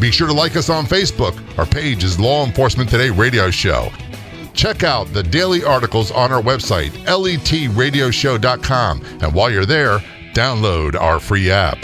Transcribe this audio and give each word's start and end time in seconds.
Be 0.00 0.10
sure 0.12 0.28
to 0.28 0.32
like 0.32 0.56
us 0.56 0.70
on 0.70 0.86
Facebook. 0.86 1.36
Our 1.58 1.66
page 1.66 2.04
is 2.04 2.20
Law 2.20 2.46
Enforcement 2.46 2.88
Today 2.88 3.10
Radio 3.10 3.50
Show. 3.50 3.90
Check 4.54 4.84
out 4.84 5.12
the 5.12 5.24
daily 5.24 5.64
articles 5.64 6.12
on 6.12 6.32
our 6.32 6.42
website, 6.42 6.90
letradioshow.com. 7.04 9.04
And 9.20 9.34
while 9.34 9.50
you're 9.50 9.66
there, 9.66 9.98
download 10.34 10.94
our 10.94 11.18
free 11.18 11.50
app. 11.50 11.78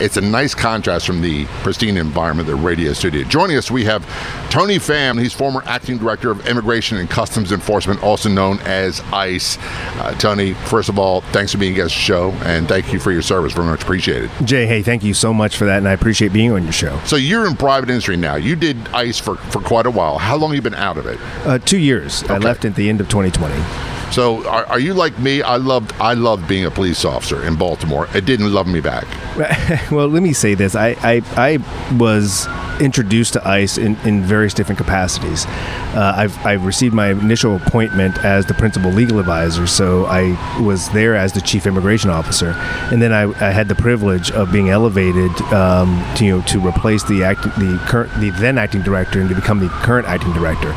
it's 0.00 0.16
a 0.16 0.20
nice 0.20 0.54
contrast 0.54 1.06
from 1.06 1.20
the 1.20 1.44
pristine 1.62 1.96
environment 1.96 2.48
of 2.48 2.56
the 2.56 2.62
radio 2.62 2.92
studio. 2.92 3.22
Joining 3.24 3.56
us, 3.56 3.70
we 3.70 3.84
have 3.84 4.04
Tony 4.50 4.76
Pham. 4.76 5.20
He's 5.20 5.32
former 5.32 5.62
acting 5.66 5.98
director 5.98 6.30
of 6.30 6.46
Immigration 6.46 6.98
and 6.98 7.08
Customs 7.08 7.52
Enforcement, 7.52 8.02
also 8.02 8.28
known 8.28 8.58
as 8.60 9.00
ICE. 9.12 9.58
Uh, 9.60 10.14
Tony, 10.14 10.54
first 10.54 10.88
of 10.88 10.98
all, 10.98 11.20
thanks 11.32 11.52
for 11.52 11.58
being 11.58 11.74
guest 11.74 11.94
show, 11.94 12.30
and 12.44 12.66
thank 12.66 12.92
you 12.92 12.98
for 12.98 13.12
your 13.12 13.22
service. 13.22 13.52
Very 13.52 13.66
much 13.66 13.82
appreciated. 13.82 14.30
Jay, 14.44 14.66
hey, 14.66 14.82
thank 14.82 15.04
you 15.04 15.14
so 15.14 15.32
much 15.32 15.56
for 15.56 15.66
that, 15.66 15.78
and 15.78 15.88
I 15.88 15.92
appreciate 15.92 16.32
being 16.32 16.52
on 16.52 16.64
your 16.64 16.72
show. 16.72 16.98
So 17.04 17.16
you're 17.16 17.46
in 17.46 17.54
private 17.54 17.90
industry 17.90 18.16
now. 18.16 18.36
You 18.36 18.56
did 18.56 18.76
ICE 18.88 19.18
for, 19.18 19.36
for 19.36 19.60
quite 19.60 19.86
a 19.86 19.90
while. 19.90 20.18
How 20.18 20.36
long 20.36 20.50
have 20.50 20.56
you 20.56 20.62
been 20.62 20.74
out 20.74 20.96
of 20.96 21.06
it? 21.06 21.18
Uh, 21.46 21.58
two 21.58 21.78
years. 21.82 22.22
I 22.24 22.38
left 22.38 22.64
at 22.64 22.74
the 22.74 22.88
end 22.88 23.00
of 23.00 23.08
2020. 23.08 23.54
So 24.12 24.46
are, 24.46 24.66
are 24.66 24.78
you 24.78 24.92
like 24.92 25.18
me? 25.18 25.40
I 25.40 25.56
loved 25.56 25.92
I 25.98 26.12
loved 26.12 26.46
being 26.46 26.66
a 26.66 26.70
police 26.70 27.04
officer 27.04 27.42
in 27.44 27.56
Baltimore. 27.56 28.08
It 28.14 28.26
didn't 28.26 28.52
love 28.52 28.66
me 28.66 28.80
back. 28.80 29.06
well, 29.90 30.06
let 30.08 30.22
me 30.22 30.34
say 30.34 30.54
this: 30.54 30.74
I 30.74 30.90
I, 31.02 31.22
I 31.36 31.96
was 31.96 32.46
introduced 32.80 33.32
to 33.34 33.48
ICE 33.48 33.78
in, 33.78 33.96
in 34.04 34.22
various 34.22 34.54
different 34.54 34.78
capacities. 34.78 35.46
Uh, 35.46 36.14
I've, 36.16 36.46
I've 36.46 36.64
received 36.64 36.94
my 36.94 37.10
initial 37.10 37.56
appointment 37.56 38.24
as 38.24 38.46
the 38.46 38.54
principal 38.54 38.90
legal 38.90 39.18
advisor, 39.18 39.66
so 39.66 40.06
I 40.06 40.36
was 40.62 40.88
there 40.90 41.14
as 41.14 41.32
the 41.32 41.40
chief 41.40 41.66
immigration 41.66 42.10
officer, 42.10 42.54
and 42.90 43.00
then 43.02 43.12
I, 43.12 43.24
I 43.24 43.50
had 43.50 43.68
the 43.68 43.74
privilege 43.74 44.30
of 44.30 44.52
being 44.52 44.70
elevated 44.70 45.30
um, 45.52 46.02
to 46.16 46.24
you 46.24 46.36
know 46.36 46.44
to 46.46 46.66
replace 46.66 47.02
the 47.04 47.24
act, 47.24 47.42
the 47.42 47.80
current 47.86 48.12
the 48.20 48.30
then 48.30 48.58
acting 48.58 48.82
director 48.82 49.20
and 49.20 49.28
to 49.28 49.34
become 49.34 49.60
the 49.60 49.68
current 49.68 50.06
acting 50.06 50.32
director, 50.32 50.72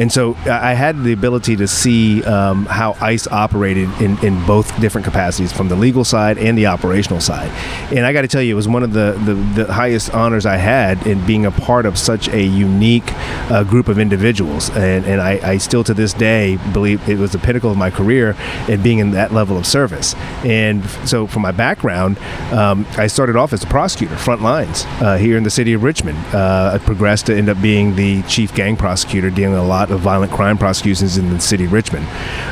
and 0.00 0.10
so 0.10 0.34
I 0.46 0.74
had 0.74 1.02
the 1.02 1.12
ability 1.12 1.56
to 1.56 1.68
see 1.68 2.22
um, 2.24 2.66
how 2.66 2.96
ICE 3.00 3.26
operated 3.28 3.88
in, 4.00 4.18
in 4.24 4.44
both 4.46 4.80
different 4.80 5.04
capacities, 5.04 5.52
from 5.52 5.68
the 5.68 5.76
legal 5.76 6.04
side 6.04 6.38
and 6.38 6.56
the 6.56 6.66
operational 6.66 7.20
side, 7.20 7.50
and 7.92 8.06
I 8.06 8.12
got 8.12 8.22
to 8.22 8.28
tell 8.28 8.42
you, 8.42 8.54
it 8.54 8.56
was 8.56 8.68
one 8.68 8.82
of 8.82 8.92
the, 8.92 9.12
the, 9.24 9.64
the 9.64 9.72
highest 9.72 10.14
honors 10.14 10.46
I 10.46 10.56
had 10.56 11.06
in 11.06 11.24
being 11.26 11.33
a 11.44 11.50
part 11.50 11.86
of 11.86 11.98
such 11.98 12.28
a 12.28 12.42
unique 12.42 13.10
uh, 13.50 13.64
group 13.64 13.88
of 13.88 13.98
individuals. 13.98 14.70
And, 14.70 15.04
and 15.04 15.20
I, 15.20 15.40
I, 15.42 15.58
still 15.58 15.82
to 15.84 15.94
this 15.94 16.12
day 16.12 16.58
believe 16.72 17.08
it 17.08 17.18
was 17.18 17.32
the 17.32 17.38
pinnacle 17.38 17.70
of 17.70 17.76
my 17.76 17.90
career 17.90 18.36
in 18.68 18.82
being 18.82 18.98
in 18.98 19.10
that 19.12 19.32
level 19.32 19.56
of 19.56 19.66
service. 19.66 20.14
And 20.44 20.84
so, 21.08 21.26
from 21.26 21.42
my 21.42 21.52
background, 21.52 22.18
um, 22.52 22.86
I 22.96 23.06
started 23.06 23.36
off 23.36 23.52
as 23.52 23.62
a 23.62 23.66
prosecutor, 23.66 24.16
front 24.16 24.42
lines, 24.42 24.84
uh, 25.00 25.16
here 25.16 25.36
in 25.36 25.42
the 25.42 25.50
city 25.50 25.72
of 25.72 25.82
Richmond. 25.82 26.18
Uh, 26.34 26.72
I 26.74 26.78
progressed 26.78 27.26
to 27.26 27.36
end 27.36 27.48
up 27.48 27.60
being 27.60 27.96
the 27.96 28.22
chief 28.22 28.54
gang 28.54 28.76
prosecutor, 28.76 29.30
dealing 29.30 29.54
with 29.54 29.62
a 29.62 29.66
lot 29.66 29.90
of 29.90 30.00
violent 30.00 30.32
crime 30.32 30.58
prosecutions 30.58 31.16
in 31.16 31.30
the 31.30 31.40
city 31.40 31.64
of 31.64 31.72
Richmond. 31.72 32.06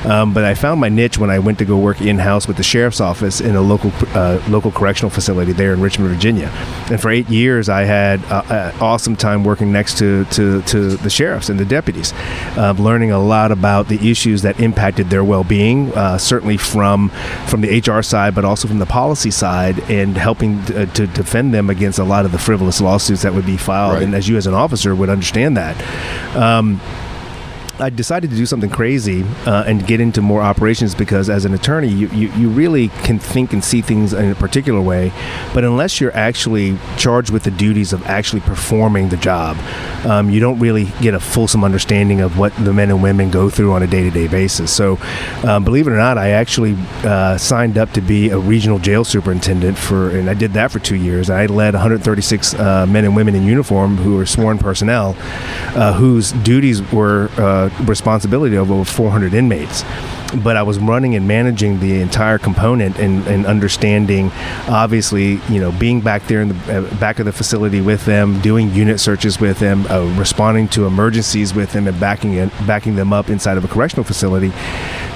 Um, 0.06 0.32
but 0.32 0.44
I 0.44 0.54
found 0.54 0.80
my 0.80 0.88
niche 0.88 1.18
when 1.18 1.30
I 1.30 1.38
went 1.38 1.58
to 1.58 1.64
go 1.64 1.78
work 1.78 2.00
in 2.00 2.18
house 2.18 2.48
with 2.48 2.56
the 2.56 2.62
sheriff's 2.62 3.00
office 3.00 3.40
in 3.40 3.54
a 3.54 3.60
local 3.60 3.92
uh, 4.14 4.42
local 4.48 4.72
correctional 4.72 5.10
facility 5.10 5.52
there 5.52 5.72
in 5.72 5.80
Richmond, 5.80 6.10
Virginia. 6.10 6.48
And 6.90 7.00
for 7.00 7.10
eight 7.10 7.28
years, 7.28 7.68
I 7.68 7.82
had 7.82 8.24
uh, 8.24 8.71
awesome 8.80 9.16
time 9.16 9.44
working 9.44 9.72
next 9.72 9.98
to, 9.98 10.24
to, 10.26 10.62
to 10.62 10.96
the 10.96 11.10
sheriffs 11.10 11.48
and 11.48 11.58
the 11.58 11.64
deputies, 11.64 12.12
uh, 12.56 12.74
learning 12.78 13.10
a 13.10 13.18
lot 13.18 13.52
about 13.52 13.88
the 13.88 14.10
issues 14.10 14.42
that 14.42 14.60
impacted 14.60 15.10
their 15.10 15.24
well-being, 15.24 15.92
uh, 15.92 16.18
certainly 16.18 16.56
from 16.56 17.10
from 17.46 17.60
the 17.60 17.80
HR 17.80 18.02
side, 18.02 18.34
but 18.34 18.44
also 18.44 18.68
from 18.68 18.78
the 18.78 18.86
policy 18.86 19.30
side, 19.30 19.78
and 19.90 20.16
helping 20.16 20.64
to, 20.66 20.86
to 20.86 21.06
defend 21.08 21.52
them 21.52 21.70
against 21.70 21.98
a 21.98 22.04
lot 22.04 22.24
of 22.24 22.32
the 22.32 22.38
frivolous 22.38 22.80
lawsuits 22.80 23.22
that 23.22 23.34
would 23.34 23.46
be 23.46 23.56
filed. 23.56 23.94
Right. 23.94 24.02
And 24.02 24.14
as 24.14 24.28
you, 24.28 24.36
as 24.36 24.46
an 24.46 24.54
officer, 24.54 24.94
would 24.94 25.08
understand 25.08 25.56
that. 25.56 25.76
Um, 26.36 26.80
I 27.82 27.90
decided 27.90 28.30
to 28.30 28.36
do 28.36 28.46
something 28.46 28.70
crazy 28.70 29.24
uh, 29.44 29.64
and 29.66 29.84
get 29.84 30.00
into 30.00 30.22
more 30.22 30.40
operations 30.40 30.94
because 30.94 31.28
as 31.28 31.44
an 31.44 31.52
attorney, 31.52 31.88
you, 31.88 32.06
you, 32.10 32.30
you, 32.34 32.48
really 32.48 32.88
can 33.02 33.18
think 33.18 33.52
and 33.52 33.64
see 33.64 33.82
things 33.82 34.12
in 34.12 34.30
a 34.30 34.36
particular 34.36 34.80
way. 34.80 35.10
But 35.52 35.64
unless 35.64 36.00
you're 36.00 36.16
actually 36.16 36.78
charged 36.96 37.30
with 37.30 37.42
the 37.42 37.50
duties 37.50 37.92
of 37.92 38.06
actually 38.06 38.42
performing 38.42 39.08
the 39.08 39.16
job, 39.16 39.56
um, 40.06 40.30
you 40.30 40.38
don't 40.38 40.60
really 40.60 40.92
get 41.00 41.14
a 41.14 41.18
fulsome 41.18 41.64
understanding 41.64 42.20
of 42.20 42.38
what 42.38 42.54
the 42.64 42.72
men 42.72 42.88
and 42.88 43.02
women 43.02 43.32
go 43.32 43.50
through 43.50 43.72
on 43.72 43.82
a 43.82 43.88
day 43.88 44.04
to 44.04 44.10
day 44.12 44.28
basis. 44.28 44.72
So, 44.72 45.00
um, 45.42 45.64
believe 45.64 45.88
it 45.88 45.90
or 45.90 45.96
not, 45.96 46.18
I 46.18 46.30
actually 46.30 46.76
uh, 47.02 47.36
signed 47.36 47.78
up 47.78 47.90
to 47.94 48.00
be 48.00 48.30
a 48.30 48.38
regional 48.38 48.78
jail 48.78 49.02
superintendent 49.02 49.76
for, 49.76 50.10
and 50.10 50.30
I 50.30 50.34
did 50.34 50.52
that 50.52 50.70
for 50.70 50.78
two 50.78 50.96
years. 50.96 51.30
I 51.30 51.46
led 51.46 51.74
136 51.74 52.54
uh, 52.54 52.86
men 52.86 53.04
and 53.04 53.16
women 53.16 53.34
in 53.34 53.42
uniform 53.42 53.96
who 53.96 54.14
were 54.14 54.26
sworn 54.26 54.58
personnel, 54.58 55.16
uh, 55.74 55.94
whose 55.94 56.30
duties 56.30 56.80
were 56.92 57.28
uh, 57.38 57.70
responsibility 57.80 58.56
of 58.56 58.70
over 58.70 58.84
400 58.84 59.34
inmates 59.34 59.82
but 60.36 60.56
I 60.56 60.62
was 60.62 60.78
running 60.78 61.14
and 61.14 61.26
managing 61.28 61.80
the 61.80 62.00
entire 62.00 62.38
component 62.38 62.98
and, 62.98 63.26
and, 63.26 63.46
understanding, 63.46 64.30
obviously, 64.68 65.40
you 65.48 65.60
know, 65.60 65.72
being 65.72 66.00
back 66.00 66.26
there 66.26 66.40
in 66.40 66.48
the 66.48 66.78
uh, 66.78 66.94
back 67.00 67.18
of 67.18 67.26
the 67.26 67.32
facility 67.32 67.80
with 67.80 68.04
them, 68.04 68.40
doing 68.40 68.72
unit 68.72 69.00
searches 69.00 69.40
with 69.40 69.58
them, 69.58 69.84
uh, 69.90 70.04
responding 70.16 70.68
to 70.68 70.86
emergencies 70.86 71.52
with 71.52 71.72
them, 71.72 71.86
and 71.86 71.98
backing 71.98 72.34
it, 72.34 72.50
backing 72.66 72.94
them 72.94 73.12
up 73.12 73.28
inside 73.28 73.56
of 73.56 73.64
a 73.64 73.68
correctional 73.68 74.04
facility. 74.04 74.52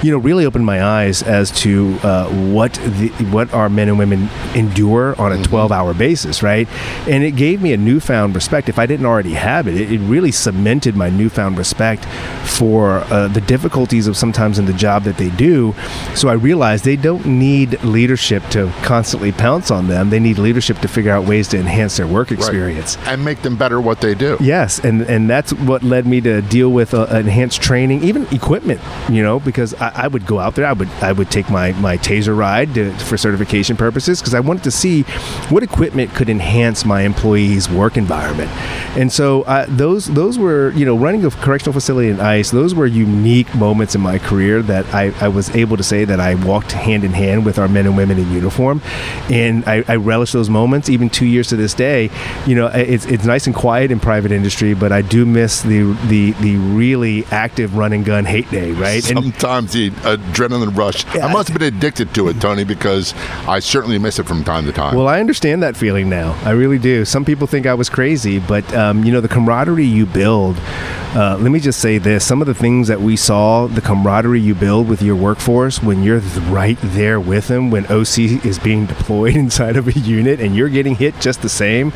You 0.03 0.11
know, 0.11 0.17
really 0.17 0.45
opened 0.45 0.65
my 0.65 0.83
eyes 0.83 1.23
as 1.23 1.49
to 1.61 1.97
uh, 2.03 2.29
what 2.51 2.73
the, 2.73 3.09
what 3.31 3.51
our 3.53 3.69
men 3.69 3.87
and 3.87 3.97
women 3.97 4.29
endure 4.53 5.19
on 5.19 5.31
a 5.31 5.37
12-hour 5.37 5.91
mm-hmm. 5.91 5.99
basis, 5.99 6.43
right? 6.43 6.67
And 7.07 7.23
it 7.23 7.31
gave 7.31 7.61
me 7.61 7.73
a 7.73 7.77
newfound 7.77 8.35
respect. 8.35 8.69
If 8.69 8.77
I 8.77 8.85
didn't 8.85 9.05
already 9.05 9.33
have 9.33 9.67
it, 9.67 9.75
it, 9.75 9.91
it 9.91 9.99
really 9.99 10.31
cemented 10.31 10.95
my 10.95 11.09
newfound 11.09 11.57
respect 11.57 12.05
for 12.45 12.99
uh, 13.11 13.27
the 13.29 13.41
difficulties 13.41 14.07
of 14.07 14.15
sometimes 14.15 14.59
in 14.59 14.65
the 14.65 14.73
job 14.73 15.06
that 15.07 15.17
they 15.17 15.29
do. 15.31 15.73
So 16.15 16.29
I 16.29 16.33
realized 16.33 16.85
they 16.85 16.95
don't 16.95 17.25
need 17.25 17.81
leadership 17.83 18.43
to 18.49 18.71
constantly 18.83 19.31
pounce 19.31 19.71
on 19.71 19.87
them. 19.87 20.09
They 20.09 20.19
need 20.19 20.37
leadership 20.37 20.79
to 20.79 20.87
figure 20.87 21.11
out 21.11 21.25
ways 21.25 21.47
to 21.49 21.59
enhance 21.59 21.97
their 21.97 22.07
work 22.07 22.31
experience 22.31 22.97
right. 22.97 23.07
and 23.09 23.25
make 23.25 23.41
them 23.41 23.55
better 23.55 23.79
what 23.81 24.01
they 24.01 24.13
do. 24.13 24.37
Yes, 24.39 24.79
and 24.79 25.01
and 25.03 25.29
that's 25.29 25.53
what 25.53 25.83
led 25.83 26.05
me 26.05 26.21
to 26.21 26.41
deal 26.41 26.69
with 26.69 26.93
uh, 26.93 27.05
enhanced 27.07 27.61
training, 27.61 28.03
even 28.03 28.27
equipment. 28.33 28.81
You 29.09 29.23
know, 29.23 29.39
because 29.39 29.73
I, 29.75 30.03
I, 30.03 30.07
would 30.07 30.25
go 30.25 30.39
out 30.39 30.55
there, 30.55 30.65
I 30.65 30.73
would 30.73 30.89
I 31.01 31.11
would 31.11 31.31
take 31.31 31.49
my 31.49 31.71
my 31.73 31.97
taser 31.97 32.37
ride 32.37 32.73
to, 32.75 32.91
for 32.99 33.17
certification 33.17 33.77
purposes 33.77 34.19
because 34.19 34.33
I 34.33 34.39
wanted 34.39 34.63
to 34.63 34.71
see 34.71 35.03
what 35.49 35.63
equipment 35.63 36.13
could 36.13 36.29
enhance 36.29 36.85
my 36.85 37.01
employees' 37.01 37.69
work 37.69 37.97
environment. 37.97 38.51
And 38.97 39.11
so 39.11 39.43
uh, 39.43 39.65
those 39.69 40.07
those 40.07 40.37
were 40.37 40.71
you 40.71 40.85
know 40.85 40.97
running 40.97 41.23
a 41.25 41.31
correctional 41.31 41.73
facility 41.73 42.09
in 42.09 42.19
ICE. 42.19 42.49
Those 42.51 42.73
were 42.75 42.85
unique 42.85 43.53
moments 43.55 43.95
in 43.95 44.01
my 44.01 44.17
career 44.17 44.61
that 44.63 44.85
I, 44.97 45.13
I 45.21 45.27
was 45.27 45.55
able 45.55 45.77
to 45.77 45.83
say 45.83 46.05
that 46.05 46.19
I 46.19 46.35
walked 46.35 46.71
hand 46.71 47.03
in 47.03 47.11
hand 47.11 47.45
with 47.45 47.59
our 47.59 47.67
men 47.67 47.85
and 47.85 47.95
women 47.95 48.17
in 48.17 48.31
uniform, 48.31 48.81
and 49.29 49.63
I, 49.65 49.83
I 49.87 49.95
relish 49.95 50.31
those 50.31 50.49
moments. 50.49 50.89
Even 50.89 51.09
two 51.09 51.25
years 51.25 51.47
to 51.49 51.55
this 51.55 51.73
day, 51.73 52.09
you 52.45 52.55
know, 52.55 52.67
it's 52.67 53.05
it's 53.05 53.25
nice 53.25 53.45
and 53.45 53.55
quiet 53.55 53.91
in 53.91 53.99
private 53.99 54.31
industry, 54.31 54.73
but 54.73 54.91
I 54.91 55.01
do 55.01 55.25
miss 55.25 55.61
the 55.61 55.93
the 56.07 56.31
the 56.33 56.57
really 56.57 57.25
active 57.25 57.75
run 57.75 57.93
and 57.93 58.03
gun 58.03 58.25
hate 58.25 58.49
day, 58.49 58.71
right? 58.71 59.03
Sometimes 59.03 59.75
and, 59.75 59.95
the 59.95 60.01
adrenaline 60.01 60.75
rush. 60.75 61.05
Yeah, 61.15 61.27
I 61.27 61.33
must 61.33 61.49
have 61.49 61.59
been 61.59 61.73
addicted 61.75 62.13
to 62.15 62.29
it, 62.29 62.41
Tony, 62.41 62.63
because 62.63 63.13
I 63.47 63.59
certainly 63.59 63.99
miss 63.99 64.19
it 64.19 64.27
from 64.27 64.43
time 64.43 64.65
to 64.65 64.71
time. 64.71 64.95
Well, 64.95 65.07
I 65.07 65.19
understand 65.19 65.61
that 65.63 65.77
feeling 65.77 66.09
now. 66.09 66.39
I 66.43 66.51
really 66.51 66.79
do. 66.79 67.05
Some 67.05 67.23
people 67.23 67.47
think 67.47 67.65
I 67.65 67.73
was 67.73 67.89
crazy, 67.89 68.39
but 68.39 68.65
um, 68.73 69.03
you 69.03 69.11
know, 69.11 69.21
the 69.21 69.29
camaraderie 69.29 69.85
you 69.85 70.05
build. 70.05 70.57
Uh, 71.15 71.37
let 71.39 71.51
me 71.51 71.59
just 71.59 71.79
say 71.79 71.97
this: 71.97 72.25
some 72.25 72.41
of 72.41 72.47
the 72.47 72.53
things 72.53 72.87
that 72.87 73.01
we 73.01 73.15
saw, 73.15 73.67
the 73.67 73.81
camaraderie 73.81 74.39
you 74.39 74.55
build 74.55 74.86
with 74.87 75.01
your 75.01 75.15
workforce 75.15 75.81
when 75.81 76.03
you're 76.03 76.19
right 76.49 76.77
there 76.81 77.19
with 77.19 77.47
them, 77.47 77.69
when 77.69 77.85
OC 77.87 78.45
is 78.45 78.59
being 78.59 78.85
deployed 78.85 79.35
inside 79.43 79.75
of 79.77 79.87
a 79.87 79.93
unit 79.93 80.39
and 80.39 80.55
you're 80.55 80.69
getting 80.69 80.95
hit 80.95 81.19
just 81.19 81.41
the 81.41 81.49
same, 81.49 81.93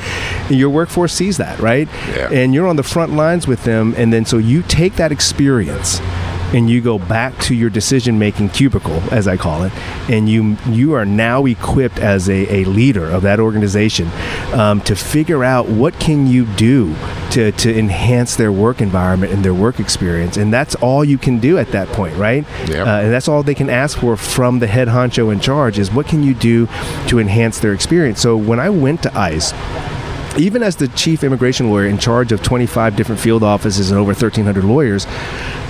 your 0.50 0.70
workforce 0.70 1.14
sees 1.14 1.38
that, 1.38 1.60
right? 1.60 1.88
Yeah. 2.10 2.30
And 2.32 2.54
you're 2.54 2.68
on 2.68 2.76
the 2.76 2.84
front 2.84 3.14
lines 3.14 3.48
with 3.48 3.64
them, 3.64 3.94
and 3.98 4.12
then 4.12 4.26
so 4.26 4.38
you 4.38 4.62
take 4.64 4.96
that 4.96 5.12
experience 5.12 6.00
and 6.54 6.70
you 6.70 6.82
go 6.82 7.00
back 7.00 7.38
to 7.40 7.56
your 7.56 7.70
decision 7.70 8.20
making 8.20 8.50
cubicle, 8.50 9.02
as 9.12 9.28
I 9.28 9.38
call 9.38 9.64
it, 9.64 9.72
and 10.10 10.30
you 10.30 10.58
you 10.68 10.94
are 10.94 11.06
now 11.06 11.46
equipped 11.46 12.00
as 12.00 12.30
a, 12.30 12.62
a 12.62 12.66
leader 12.66 13.10
of 13.10 13.24
that 13.24 13.40
organization 13.40 14.08
um, 14.54 14.82
to 14.82 14.96
figure 14.96 15.44
out 15.44 15.68
what 15.68 16.00
can 16.00 16.28
you 16.28 16.46
do 16.46 16.96
to, 17.32 17.52
to 17.54 17.78
enhance 17.78 18.36
their 18.36 18.52
work 18.52 18.82
environment 18.82 19.32
and 19.32 19.44
their 19.44 19.54
work 19.54 19.80
experience. 19.80 20.38
And 20.38 20.54
that's 20.54 20.76
all 20.76 21.04
you 21.04 21.18
can 21.18 21.40
do 21.40 21.58
at 21.58 21.70
that 21.70 21.88
point, 21.90 22.16
right? 22.18 22.46
Yep. 22.68 22.88
Uh, 22.88 22.90
and 22.90 23.14
that's 23.14 23.28
all 23.28 23.42
they 23.44 23.56
can 23.56 23.70
ask 23.70 23.98
for 23.98 24.18
from 24.18 24.60
the 24.60 24.68
head 24.68 24.88
honcho 24.90 25.32
in 25.32 25.40
charge 25.40 25.80
is 25.80 25.92
what 25.92 26.08
can 26.08 26.24
you 26.24 26.34
do 26.34 26.68
to 27.08 27.20
enhance 27.20 27.60
their 27.60 27.74
experience. 27.74 28.22
So 28.22 28.36
when 28.36 28.60
I 28.60 28.70
went 28.70 29.04
to 29.04 29.18
ICE, 29.18 29.54
even 30.38 30.64
as 30.64 30.76
the 30.76 30.88
chief 30.90 31.24
immigration 31.24 31.70
lawyer 31.70 31.88
in 31.88 31.98
charge 31.98 32.32
of 32.32 32.42
25 32.42 32.96
different 32.96 33.20
field 33.20 33.44
offices 33.44 33.92
and 33.92 34.00
over 34.00 34.10
1,300 34.10 34.64
lawyers, 34.64 35.06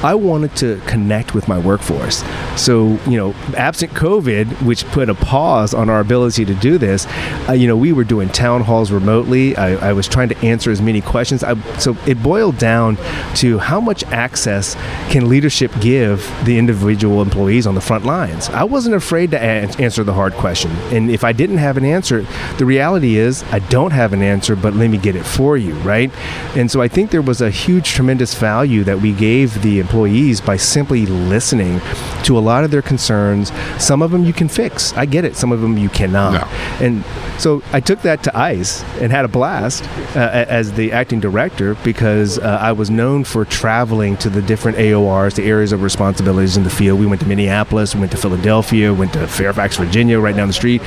I 0.03 0.15
wanted 0.15 0.55
to 0.57 0.81
connect 0.87 1.35
with 1.35 1.47
my 1.47 1.59
workforce. 1.59 2.23
So, 2.55 2.99
you 3.07 3.17
know, 3.17 3.35
absent 3.55 3.91
COVID, 3.91 4.63
which 4.63 4.83
put 4.87 5.09
a 5.09 5.13
pause 5.13 5.75
on 5.75 5.89
our 5.89 5.99
ability 5.99 6.43
to 6.45 6.55
do 6.55 6.79
this, 6.79 7.05
uh, 7.47 7.53
you 7.53 7.67
know, 7.67 7.77
we 7.77 7.93
were 7.93 8.03
doing 8.03 8.27
town 8.29 8.61
halls 8.61 8.91
remotely. 8.91 9.55
I, 9.55 9.89
I 9.89 9.93
was 9.93 10.07
trying 10.07 10.29
to 10.29 10.37
answer 10.39 10.71
as 10.71 10.81
many 10.81 11.01
questions. 11.01 11.43
I, 11.43 11.55
so 11.77 11.95
it 12.07 12.21
boiled 12.23 12.57
down 12.57 12.97
to 13.35 13.59
how 13.59 13.79
much 13.79 14.03
access 14.05 14.73
can 15.11 15.29
leadership 15.29 15.71
give 15.79 16.27
the 16.45 16.57
individual 16.57 17.21
employees 17.21 17.67
on 17.67 17.75
the 17.75 17.81
front 17.81 18.03
lines. 18.03 18.49
I 18.49 18.63
wasn't 18.63 18.95
afraid 18.95 19.31
to 19.31 19.37
a- 19.37 19.69
answer 19.79 20.03
the 20.03 20.13
hard 20.13 20.33
question. 20.33 20.71
And 20.91 21.11
if 21.11 21.23
I 21.23 21.31
didn't 21.31 21.57
have 21.59 21.77
an 21.77 21.85
answer, 21.85 22.25
the 22.57 22.65
reality 22.65 23.17
is 23.17 23.43
I 23.51 23.59
don't 23.59 23.91
have 23.91 24.13
an 24.13 24.23
answer, 24.23 24.50
but 24.55 24.73
let 24.73 24.89
me 24.89 24.97
get 24.97 25.15
it 25.15 25.23
for 25.23 25.57
you, 25.57 25.73
right? 25.75 26.11
And 26.55 26.69
so 26.69 26.81
I 26.81 26.87
think 26.87 27.11
there 27.11 27.21
was 27.21 27.41
a 27.41 27.49
huge, 27.49 27.89
tremendous 27.89 28.33
value 28.33 28.83
that 28.83 28.99
we 28.99 29.13
gave 29.13 29.61
the 29.61 29.79
employees 29.79 30.41
by 30.41 30.57
simply 30.57 31.05
listening 31.05 31.79
to 32.23 32.37
a 32.37 32.41
lot 32.41 32.63
of 32.63 32.71
their 32.71 32.81
concerns. 32.81 33.51
Some 33.79 34.01
of 34.01 34.11
them 34.11 34.25
you 34.25 34.33
can 34.33 34.47
fix. 34.47 34.93
I 34.93 35.05
get 35.05 35.25
it. 35.25 35.35
Some 35.35 35.51
of 35.51 35.61
them 35.61 35.77
you 35.77 35.89
cannot. 35.89 36.33
No. 36.33 36.85
And 36.85 37.03
so 37.39 37.63
I 37.71 37.79
took 37.79 38.01
that 38.01 38.23
to 38.23 38.37
ICE 38.37 38.83
and 38.99 39.11
had 39.11 39.25
a 39.25 39.27
blast 39.27 39.83
uh, 40.15 40.45
as 40.47 40.73
the 40.73 40.91
acting 40.91 41.19
director 41.19 41.75
because 41.83 42.37
uh, 42.37 42.59
I 42.61 42.71
was 42.73 42.89
known 42.89 43.23
for 43.23 43.45
traveling 43.45 44.17
to 44.17 44.29
the 44.29 44.41
different 44.41 44.77
AORs, 44.77 45.35
the 45.35 45.43
areas 45.43 45.71
of 45.71 45.81
responsibilities 45.81 46.57
in 46.57 46.63
the 46.63 46.69
field. 46.69 46.99
We 46.99 47.05
went 47.05 47.21
to 47.21 47.27
Minneapolis, 47.27 47.95
we 47.95 48.01
went 48.01 48.11
to 48.11 48.17
Philadelphia, 48.17 48.93
went 48.93 49.13
to 49.13 49.27
Fairfax, 49.27 49.77
Virginia, 49.77 50.19
right 50.19 50.35
down 50.35 50.47
the 50.47 50.53
street. 50.53 50.81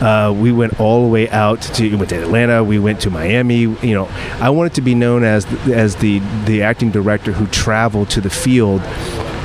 Uh, 0.00 0.34
we 0.36 0.52
went 0.52 0.78
all 0.78 1.02
the 1.02 1.08
way 1.08 1.28
out 1.30 1.62
to 1.62 1.86
we 1.90 1.96
went 1.96 2.10
to 2.10 2.22
Atlanta. 2.22 2.62
We 2.62 2.78
went 2.78 3.00
to 3.02 3.05
Miami. 3.10 3.60
You 3.60 3.94
know, 3.94 4.08
I 4.40 4.50
wanted 4.50 4.74
to 4.74 4.80
be 4.80 4.94
known 4.94 5.24
as 5.24 5.46
as 5.68 5.96
the 5.96 6.20
the 6.44 6.62
acting 6.62 6.90
director 6.90 7.32
who 7.32 7.46
traveled 7.48 8.10
to 8.10 8.20
the 8.20 8.30
field 8.30 8.82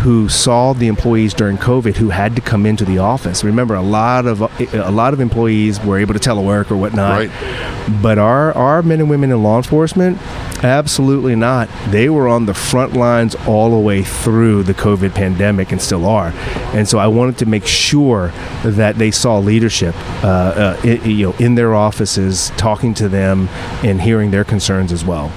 who 0.02 0.28
saw 0.28 0.74
the 0.74 0.88
employees 0.88 1.32
during 1.32 1.58
COVID 1.58 1.96
who 1.96 2.10
had 2.10 2.36
to 2.36 2.42
come 2.42 2.66
into 2.66 2.84
the 2.84 2.98
office. 2.98 3.44
Remember, 3.44 3.76
a 3.76 3.84
lot 3.84 4.26
of 4.26 4.42
a 4.74 4.90
lot 4.90 5.14
of 5.14 5.20
employees 5.20 5.80
were 5.80 6.00
able 6.00 6.16
to 6.16 6.20
telework 6.20 6.72
or 6.72 6.78
whatnot. 6.78 7.20
Right. 7.20 8.02
But 8.02 8.18
our 8.18 8.52
our 8.54 8.82
men 8.82 9.00
and 9.00 9.10
women 9.12 9.32
in 9.32 9.44
law 9.44 9.58
enforcement, 9.58 10.18
absolutely 10.64 11.36
not. 11.36 11.70
They 11.90 12.10
were 12.10 12.28
on 12.28 12.48
the 12.48 12.56
front 12.56 12.94
lines 12.94 13.36
all 13.48 13.70
the 13.70 13.78
way 13.78 14.02
through 14.02 14.64
the 14.64 14.74
COVID 14.74 15.14
pandemic 15.14 15.72
and 15.72 15.80
still 15.80 16.08
are. 16.08 16.34
And 16.74 16.88
so 16.88 16.98
I 16.98 17.06
wanted 17.06 17.38
to 17.40 17.46
make 17.46 17.68
sure 17.68 18.30
that 18.64 18.98
they 18.98 19.12
saw 19.12 19.38
leadership, 19.38 19.94
uh, 20.24 20.78
uh, 20.84 20.88
you 21.06 21.28
know, 21.28 21.36
in 21.38 21.54
their 21.54 21.76
offices, 21.76 22.52
talking 22.58 22.96
to 22.96 23.08
them 23.08 23.50
and 23.84 24.02
hearing 24.02 24.32
their 24.32 24.44
concerns 24.44 24.92
as 24.92 25.06
well. 25.06 25.32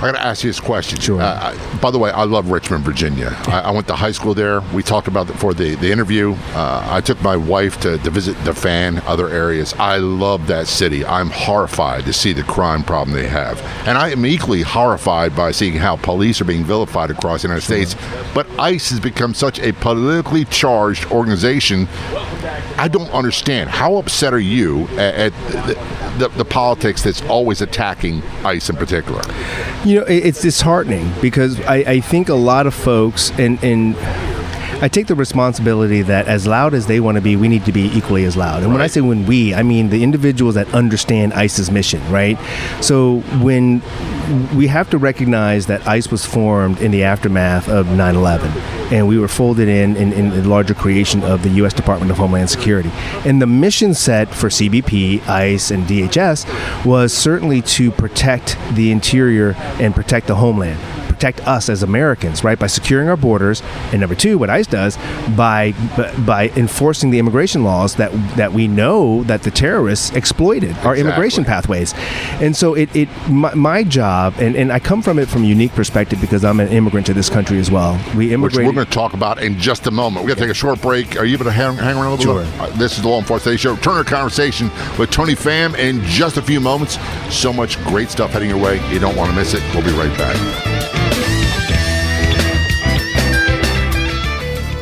I 0.00 0.06
got 0.06 0.12
to 0.12 0.24
ask 0.24 0.42
you 0.42 0.48
this 0.48 0.60
question. 0.60 0.98
Sure. 0.98 1.20
Uh, 1.20 1.54
by 1.82 1.90
the 1.90 1.98
way, 1.98 2.10
I 2.10 2.24
love 2.24 2.50
Richmond, 2.50 2.84
Virginia. 2.84 3.36
I, 3.48 3.60
I, 3.60 3.70
went 3.70 3.86
to 3.88 3.94
high 3.94 4.12
school 4.12 4.32
there. 4.32 4.62
We 4.72 4.82
talked 4.82 5.08
about 5.08 5.28
it 5.28 5.34
for 5.34 5.52
the, 5.52 5.74
the 5.74 5.92
interview. 5.92 6.34
Uh, 6.54 6.86
I 6.90 7.02
took 7.02 7.20
my 7.20 7.36
wife 7.36 7.78
to, 7.82 7.98
to 7.98 8.10
visit 8.10 8.32
the 8.44 8.54
fan, 8.54 9.02
other 9.06 9.28
areas. 9.28 9.74
I 9.74 9.98
love 9.98 10.46
that 10.46 10.68
city. 10.68 11.04
I'm 11.04 11.28
horrified 11.28 12.06
to 12.06 12.14
see 12.14 12.32
the 12.32 12.44
crime 12.44 12.82
problem 12.82 13.14
they 13.14 13.28
have. 13.28 13.60
And 13.86 13.98
I 13.98 14.08
am 14.08 14.24
equally 14.24 14.62
horrified 14.62 15.36
by 15.36 15.50
seeing 15.50 15.74
how 15.74 15.96
police 15.96 16.40
are 16.40 16.46
being 16.46 16.64
vilified 16.64 17.10
across 17.10 17.42
the 17.42 17.48
United 17.48 17.66
sure. 17.66 17.84
States. 17.84 18.06
But 18.34 18.48
ICE 18.58 18.90
has 18.90 19.00
become 19.00 19.34
such 19.34 19.58
a 19.60 19.72
politically 19.72 20.46
charged 20.46 21.10
organization. 21.10 21.86
I 22.80 22.88
don't 22.88 23.10
understand. 23.10 23.68
How 23.68 23.96
upset 23.96 24.32
are 24.32 24.38
you 24.38 24.88
at, 24.92 25.14
at 25.14 25.32
the, 25.66 26.18
the, 26.18 26.28
the 26.28 26.44
politics 26.46 27.02
that's 27.02 27.20
always 27.24 27.60
attacking 27.60 28.22
ICE 28.42 28.70
in 28.70 28.76
particular? 28.76 29.20
You 29.84 30.00
know, 30.00 30.06
it's 30.06 30.40
disheartening 30.40 31.12
because 31.20 31.60
I, 31.60 31.76
I 31.76 32.00
think 32.00 32.30
a 32.30 32.34
lot 32.34 32.66
of 32.66 32.72
folks 32.72 33.32
and 33.32 33.62
and 33.62 33.94
I 34.82 34.88
take 34.88 35.08
the 35.08 35.14
responsibility 35.14 36.00
that 36.02 36.26
as 36.26 36.46
loud 36.46 36.72
as 36.72 36.86
they 36.86 37.00
want 37.00 37.16
to 37.16 37.20
be, 37.20 37.36
we 37.36 37.48
need 37.48 37.66
to 37.66 37.72
be 37.72 37.88
equally 37.88 38.24
as 38.24 38.34
loud. 38.34 38.62
And 38.62 38.68
right. 38.68 38.72
when 38.72 38.80
I 38.80 38.86
say 38.86 39.02
when 39.02 39.26
we, 39.26 39.52
I 39.52 39.62
mean 39.62 39.90
the 39.90 40.02
individuals 40.02 40.54
that 40.54 40.72
understand 40.72 41.34
ICE's 41.34 41.70
mission, 41.70 42.00
right? 42.10 42.38
So 42.80 43.20
when 43.42 43.82
we 44.56 44.68
have 44.68 44.88
to 44.90 44.98
recognize 44.98 45.66
that 45.66 45.86
ICE 45.86 46.10
was 46.10 46.24
formed 46.24 46.80
in 46.80 46.92
the 46.92 47.04
aftermath 47.04 47.68
of 47.68 47.88
9 47.90 48.16
11, 48.16 48.50
and 48.90 49.06
we 49.06 49.18
were 49.18 49.28
folded 49.28 49.68
in, 49.68 49.96
in, 49.96 50.14
in 50.14 50.30
the 50.30 50.48
larger 50.48 50.74
creation 50.74 51.22
of 51.24 51.42
the 51.42 51.50
U.S. 51.50 51.74
Department 51.74 52.10
of 52.10 52.16
Homeland 52.16 52.48
Security. 52.48 52.90
And 53.26 53.42
the 53.42 53.46
mission 53.46 53.92
set 53.92 54.34
for 54.34 54.48
CBP, 54.48 55.28
ICE, 55.28 55.70
and 55.70 55.84
DHS 55.84 56.86
was 56.86 57.12
certainly 57.12 57.60
to 57.62 57.90
protect 57.90 58.56
the 58.72 58.90
interior 58.92 59.52
and 59.78 59.94
protect 59.94 60.26
the 60.26 60.36
homeland 60.36 60.80
protect 61.20 61.46
us 61.46 61.68
as 61.68 61.82
Americans, 61.82 62.42
right? 62.42 62.58
By 62.58 62.66
securing 62.66 63.10
our 63.10 63.16
borders, 63.16 63.60
and 63.92 64.00
number 64.00 64.14
two, 64.14 64.38
what 64.38 64.48
ICE 64.48 64.66
does 64.66 64.96
by 65.36 65.72
by 66.24 66.48
enforcing 66.56 67.10
the 67.10 67.18
immigration 67.18 67.62
laws 67.62 67.96
that 67.96 68.10
that 68.36 68.54
we 68.54 68.66
know 68.66 69.22
that 69.24 69.42
the 69.42 69.50
terrorists 69.50 70.10
exploited 70.16 70.70
our 70.70 70.94
exactly. 70.94 71.00
immigration 71.00 71.44
pathways, 71.44 71.92
and 72.40 72.56
so 72.56 72.72
it, 72.72 72.94
it 72.96 73.08
my, 73.28 73.52
my, 73.54 73.84
job, 73.84 74.34
and, 74.38 74.56
and 74.56 74.72
I 74.72 74.78
come 74.78 75.02
from 75.02 75.18
it 75.18 75.28
from 75.28 75.44
a 75.44 75.46
unique 75.46 75.72
perspective 75.72 76.22
because 76.22 76.42
I'm 76.42 76.58
an 76.58 76.68
immigrant 76.68 77.06
to 77.08 77.14
this 77.14 77.28
country 77.28 77.58
as 77.58 77.70
well. 77.70 78.00
We 78.16 78.32
immigrated. 78.32 78.40
Which 78.42 78.56
we're 78.56 78.72
going 78.72 78.86
to 78.86 78.92
talk 78.92 79.12
about 79.12 79.42
in 79.42 79.58
just 79.58 79.86
a 79.88 79.90
moment. 79.90 80.24
We're 80.24 80.28
going 80.28 80.38
to 80.38 80.44
take 80.44 80.50
a 80.50 80.54
short 80.54 80.80
break. 80.80 81.18
Are 81.18 81.26
you 81.26 81.34
able 81.34 81.44
to 81.44 81.52
hang, 81.52 81.76
hang 81.76 81.96
around 81.96 82.06
a 82.06 82.10
little 82.14 82.42
sure. 82.42 82.68
bit? 82.68 82.78
This 82.78 82.96
is 82.96 83.02
the 83.02 83.08
Law 83.08 83.18
Enforcement 83.18 83.60
Show. 83.60 83.76
Turn 83.76 83.94
our 83.94 84.04
conversation 84.04 84.70
with 84.98 85.10
Tony 85.10 85.34
Pham 85.34 85.76
in 85.76 86.02
just 86.04 86.38
a 86.38 86.42
few 86.42 86.60
moments. 86.60 86.98
So 87.28 87.52
much 87.52 87.82
great 87.84 88.08
stuff 88.08 88.30
heading 88.30 88.48
your 88.48 88.62
way. 88.62 88.80
You 88.90 88.98
don't 88.98 89.16
want 89.16 89.30
to 89.30 89.36
miss 89.36 89.52
it. 89.52 89.62
We'll 89.74 89.84
be 89.84 89.92
right 89.92 90.16
back. 90.16 90.79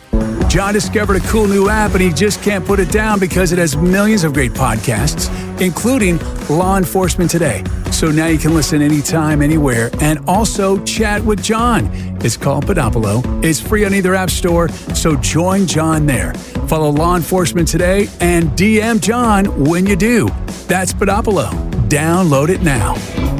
John 0.50 0.74
discovered 0.74 1.17
a 1.17 1.27
cool 1.27 1.47
new 1.47 1.69
app 1.69 1.91
and 1.91 2.01
he 2.01 2.12
just 2.12 2.41
can't 2.41 2.65
put 2.65 2.79
it 2.79 2.91
down 2.91 3.19
because 3.19 3.51
it 3.51 3.59
has 3.59 3.75
millions 3.75 4.24
of 4.24 4.33
great 4.33 4.53
podcasts 4.53 5.29
including 5.62 6.19
Law 6.50 6.77
Enforcement 6.77 7.29
Today. 7.29 7.63
So 7.91 8.12
now 8.12 8.27
you 8.27 8.38
can 8.38 8.53
listen 8.53 8.81
anytime, 8.81 9.41
anywhere, 9.41 9.89
and 10.01 10.19
also 10.27 10.83
chat 10.83 11.24
with 11.24 11.41
John. 11.41 11.89
It's 12.21 12.38
called 12.38 12.65
Podopolo. 12.65 13.43
It's 13.43 13.59
free 13.59 13.86
on 13.86 13.93
either 13.93 14.15
app 14.15 14.29
store, 14.29 14.69
so 14.69 15.15
join 15.17 15.65
John 15.65 16.05
there. 16.05 16.33
Follow 16.67 16.89
Law 16.89 17.15
Enforcement 17.15 17.67
Today 17.67 18.07
and 18.19 18.50
DM 18.51 19.01
John 19.01 19.45
when 19.65 19.86
you 19.86 19.95
do. 19.95 20.29
That's 20.67 20.93
Podopolo. 20.93 21.50
Download 21.89 22.50
it 22.50 22.62
now. 22.62 23.37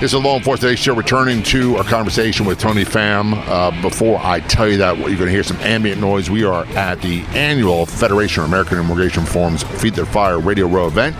It's 0.00 0.12
a 0.12 0.18
Law 0.20 0.36
Enforcement 0.36 0.60
Today 0.60 0.76
show 0.76 0.94
returning 0.94 1.42
to 1.42 1.76
our 1.76 1.82
conversation 1.82 2.46
with 2.46 2.60
Tony 2.60 2.84
Pham. 2.84 3.34
Uh, 3.48 3.82
before 3.82 4.20
I 4.22 4.38
tell 4.38 4.68
you 4.68 4.76
that, 4.76 4.96
you're 4.96 5.08
going 5.08 5.26
to 5.26 5.30
hear 5.30 5.42
some 5.42 5.56
ambient 5.56 6.00
noise. 6.00 6.30
We 6.30 6.44
are 6.44 6.64
at 6.76 7.02
the 7.02 7.22
annual 7.34 7.84
Federation 7.84 8.44
of 8.44 8.48
American 8.48 8.78
Immigration 8.78 9.24
Reform's 9.24 9.64
Feed 9.64 9.96
That 9.96 10.06
Fire 10.06 10.38
Radio 10.38 10.68
Row 10.68 10.86
event. 10.86 11.16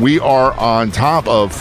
We 0.00 0.18
are 0.18 0.58
on 0.58 0.92
top 0.92 1.28
of 1.28 1.54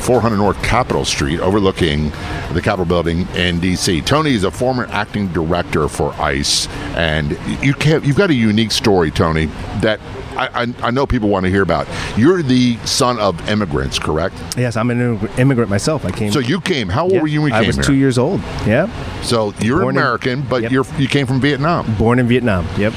400 0.00 0.38
North 0.38 0.62
Capitol 0.62 1.04
Street, 1.04 1.38
overlooking 1.40 2.08
the 2.54 2.62
Capitol 2.64 2.86
building 2.86 3.28
in 3.34 3.60
D.C. 3.60 4.00
Tony 4.00 4.32
is 4.32 4.44
a 4.44 4.50
former 4.50 4.86
acting 4.86 5.28
director 5.34 5.86
for 5.86 6.14
ICE, 6.14 6.66
and 6.96 7.32
you 7.62 7.74
you've 8.02 8.16
got 8.16 8.30
a 8.30 8.34
unique 8.34 8.72
story, 8.72 9.10
Tony, 9.10 9.46
that 9.82 10.00
I, 10.40 10.62
I, 10.62 10.74
I, 10.84 10.90
know 10.90 11.06
people 11.06 11.28
want 11.28 11.44
to 11.44 11.50
hear 11.50 11.60
about. 11.60 11.86
You're 12.16 12.42
the 12.42 12.78
son 12.86 13.18
of 13.18 13.46
immigrants, 13.46 13.98
correct? 13.98 14.34
Yes, 14.56 14.74
I'm 14.74 14.88
an 14.90 15.28
immigrant 15.36 15.68
myself. 15.68 16.06
I 16.06 16.12
came. 16.12 16.32
So 16.32 16.38
you 16.38 16.62
came. 16.62 16.88
How 16.88 17.02
old 17.02 17.12
yeah, 17.12 17.20
were 17.20 17.28
you 17.28 17.42
when 17.42 17.50
you 17.50 17.54
came? 17.56 17.64
here? 17.64 17.66
I 17.66 17.66
was 17.66 17.76
here? 17.76 17.84
two 17.84 17.94
years 17.94 18.16
old. 18.16 18.40
Yeah. 18.66 18.88
So 19.20 19.52
you're 19.60 19.82
Born 19.82 19.98
American, 19.98 20.40
in, 20.40 20.48
but 20.48 20.62
yep. 20.62 20.72
you're 20.72 20.86
you 20.96 21.08
came 21.08 21.26
from 21.26 21.42
Vietnam. 21.42 21.94
Born 21.96 22.18
in 22.18 22.26
Vietnam. 22.26 22.66
Yep. 22.78 22.94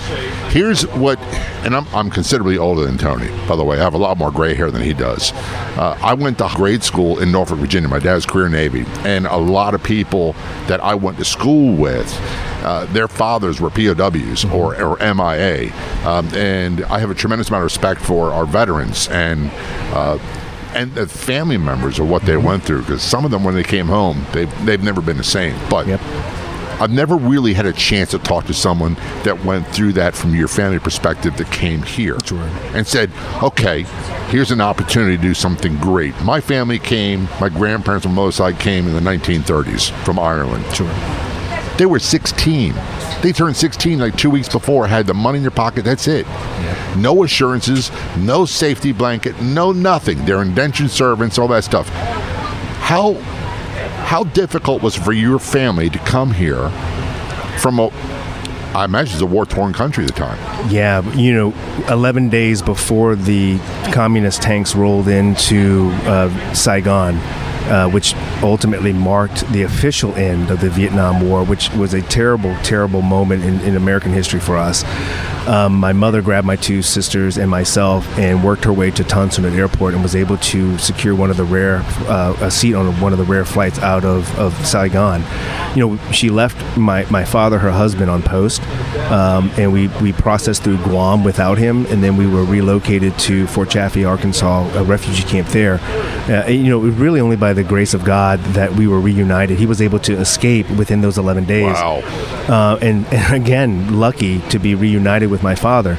Here's 0.54 0.84
what, 0.94 1.20
and 1.66 1.76
I'm, 1.76 1.86
I'm 1.94 2.10
considerably 2.10 2.58
older 2.58 2.86
than 2.86 2.98
Tony. 2.98 3.28
By 3.46 3.58
the 3.58 3.64
way, 3.66 3.78
I 3.78 3.84
have 3.84 3.94
a 3.94 3.98
lot 3.98 4.18
more 4.18 4.32
gray 4.32 4.54
hair 4.54 4.72
than 4.72 4.82
he 4.82 4.94
does. 4.94 5.34
Uh, 5.76 5.98
I 6.02 6.14
went 6.14 6.38
to 6.38 6.50
grade 6.54 6.84
school 6.84 7.20
in 7.20 7.30
Norfolk, 7.32 7.58
Virginia. 7.58 7.90
My 7.90 8.00
dad's 8.00 8.26
career 8.26 8.48
Navy, 8.48 8.86
and 9.00 9.26
a 9.26 9.38
lot 9.38 9.74
of 9.74 9.84
people 9.84 10.34
that 10.68 10.80
I 10.82 10.96
went 10.96 11.18
to 11.18 11.26
school 11.26 11.76
with 11.76 12.08
uh, 12.64 12.86
their 12.86 13.08
fathers 13.08 13.60
were 13.60 13.70
POWs 13.70 14.46
or, 14.46 14.82
or 14.82 14.98
MIA. 14.98 15.74
Um, 16.06 16.28
and 16.34 16.84
I 16.86 17.00
have 17.00 17.10
a 17.10 17.16
tremendous 17.16 17.50
amount 17.50 17.62
of 17.62 17.66
respect 17.66 18.02
for 18.02 18.32
our 18.32 18.46
veterans 18.46 19.08
and 19.10 19.52
uh, 19.94 20.18
and 20.76 20.94
the 20.96 21.06
family 21.06 21.58
members 21.58 22.00
of 22.00 22.10
what 22.10 22.24
they 22.24 22.34
mm-hmm. 22.34 22.48
went 22.48 22.64
through 22.64 22.82
because 22.82 23.04
some 23.04 23.26
of 23.26 23.32
them 23.32 23.44
when 23.44 23.54
they 23.54 23.64
came 23.64 23.86
home 23.86 24.26
they've, 24.32 24.66
they've 24.66 24.82
never 24.82 25.02
been 25.02 25.18
the 25.18 25.24
same 25.24 25.56
but 25.70 25.86
yep. 25.86 26.02
I've 26.80 26.92
never 26.92 27.16
really 27.16 27.54
had 27.54 27.66
a 27.66 27.74
chance 27.74 28.12
to 28.12 28.20
talk 28.20 28.46
to 28.48 28.54
someone 28.54 28.96
that 29.24 29.46
went 29.46 29.68
through 29.68 29.94
that 29.94 30.16
from 30.16 30.36
your 30.36 30.48
family 30.48 30.80
perspective 30.80 31.38
that 31.38 31.52
came 31.52 31.84
here 31.84 32.18
and 32.74 32.86
said, 32.86 33.12
okay, 33.42 33.84
here's 34.30 34.52
an 34.52 34.60
opportunity 34.60 35.16
to 35.16 35.22
do 35.22 35.34
something 35.34 35.78
great. 35.78 36.20
My 36.24 36.42
family 36.42 36.80
came, 36.80 37.30
my 37.40 37.50
grandparents 37.50 38.06
on 38.06 38.16
both 38.16 38.34
sides 38.34 38.58
came 38.58 38.88
in 38.88 38.94
the 38.94 39.00
1930s 39.00 39.92
from 40.04 40.20
Ireland. 40.20 40.66
Sure. 40.74 41.23
They 41.78 41.86
were 41.86 42.00
16. 42.00 42.74
They 43.22 43.32
turned 43.32 43.56
16 43.56 44.00
like 44.00 44.18
two 44.18 44.30
weeks 44.30 44.50
before, 44.50 44.88
had 44.88 45.08
the 45.08 45.14
money 45.14 45.38
in 45.38 45.44
your 45.44 45.52
pocket. 45.52 45.86
That's 45.86 46.08
it. 46.08 46.26
Yeah. 46.26 46.96
No 46.98 47.24
assurances, 47.24 47.92
no 48.18 48.46
safety 48.46 48.92
blanket, 48.92 49.42
no 49.42 49.72
nothing. 49.72 50.24
They're 50.26 50.42
indentured 50.42 50.92
servants, 50.92 51.38
all 51.38 51.48
that 51.50 51.64
stuff. 51.64 51.90
How 52.80 53.14
how 54.06 54.26
difficult 54.26 54.84
was 54.84 54.98
it 54.98 55.02
for 55.02 55.14
your 55.14 55.40
family 55.40 55.90
to 55.90 55.98
come 56.00 56.32
here 56.32 56.70
from 57.58 57.80
a 57.80 57.90
I 58.76 58.86
imagine 58.86 59.14
it's 59.14 59.22
a 59.22 59.26
war 59.28 59.46
torn 59.46 59.72
country 59.72 60.04
at 60.04 60.14
the 60.14 60.20
time. 60.20 60.70
Yeah, 60.70 61.08
you 61.14 61.32
know, 61.34 61.54
11 61.90 62.30
days 62.30 62.62
before 62.64 63.16
the 63.16 63.60
communist 63.92 64.42
tanks 64.42 64.74
rolled 64.76 65.08
into 65.08 65.92
uh, 66.06 66.54
Saigon, 66.54 67.20
uh, 67.66 67.90
which 67.90 68.14
ultimately 68.42 68.94
marked 68.94 69.48
the 69.52 69.64
official 69.64 70.14
end 70.16 70.52
of 70.52 70.60
the 70.60 70.70
Vietnam 70.70 71.28
War, 71.28 71.44
which 71.44 71.70
was 71.72 71.94
a 71.94 72.02
terrible, 72.02 72.56
terrible 72.64 73.02
moment 73.02 73.44
in, 73.44 73.60
in 73.62 73.76
American 73.76 74.12
history 74.12 74.40
for 74.40 74.58
us. 74.58 74.84
Um, 75.48 75.74
my 75.74 75.92
mother 75.92 76.22
grabbed 76.22 76.48
my 76.48 76.56
two 76.56 76.82
sisters 76.82 77.38
and 77.38 77.50
myself 77.50 78.08
and 78.18 78.44
worked 78.44 78.64
her 78.64 78.74
way 78.74 78.92
to 78.92 79.04
Nhut 79.04 79.58
Airport 79.58 79.94
and 79.94 80.02
was 80.02 80.16
able 80.16 80.38
to 80.38 80.78
secure 80.78 81.16
one 81.16 81.30
of 81.30 81.38
the 81.38 81.44
rare 81.44 81.82
uh, 82.08 82.36
a 82.40 82.50
seat 82.50 82.76
on 82.76 83.00
one 83.02 83.12
of 83.12 83.20
the 83.20 83.26
rare 83.26 83.46
flights 83.46 83.80
out 83.80 84.06
of, 84.06 84.38
of 84.40 84.54
Saigon. 84.66 85.24
You 85.76 85.88
know, 85.88 86.12
she 86.12 86.30
left 86.30 86.78
my, 86.78 87.06
my 87.10 87.26
father, 87.26 87.60
her 87.60 87.72
husband, 87.72 88.10
on 88.10 88.22
post, 88.22 88.62
um, 89.12 89.52
and 89.58 89.74
we, 89.74 89.88
we 90.02 90.14
processed 90.14 90.64
through 90.64 90.78
Guam 90.78 91.24
without 91.24 91.58
him, 91.58 91.86
and 91.88 92.04
then 92.04 92.16
we 92.16 92.28
were 92.28 92.44
relocated 92.44 93.18
to 93.20 93.48
Fort 93.48 93.70
Chaffee, 93.70 94.06
Arkansas, 94.06 94.70
a 94.78 94.84
refugee 94.84 95.24
camp 95.24 95.48
there. 95.50 95.80
Uh, 96.30 96.48
you 96.48 96.70
know, 96.70 96.80
it 96.80 96.84
was 96.84 96.96
really 96.96 97.20
only 97.20 97.36
by 97.36 97.54
the 97.54 97.64
grace 97.64 97.94
of 97.94 98.06
God 98.06 98.40
that 98.54 98.72
we 98.74 98.88
were 98.88 99.00
reunited. 99.00 99.58
He 99.58 99.66
was 99.66 99.82
able 99.82 100.00
to 100.00 100.14
escape 100.20 100.70
within 100.72 101.02
those 101.02 101.18
11 101.18 101.46
days. 101.46 101.74
Wow. 101.74 102.02
Uh, 102.48 102.78
and, 102.82 103.06
and 103.14 103.34
again, 103.34 104.00
lucky 104.00 104.40
to 104.50 104.60
be 104.60 104.76
reunited 104.76 105.33
with 105.34 105.44
my 105.44 105.56
father. 105.56 105.98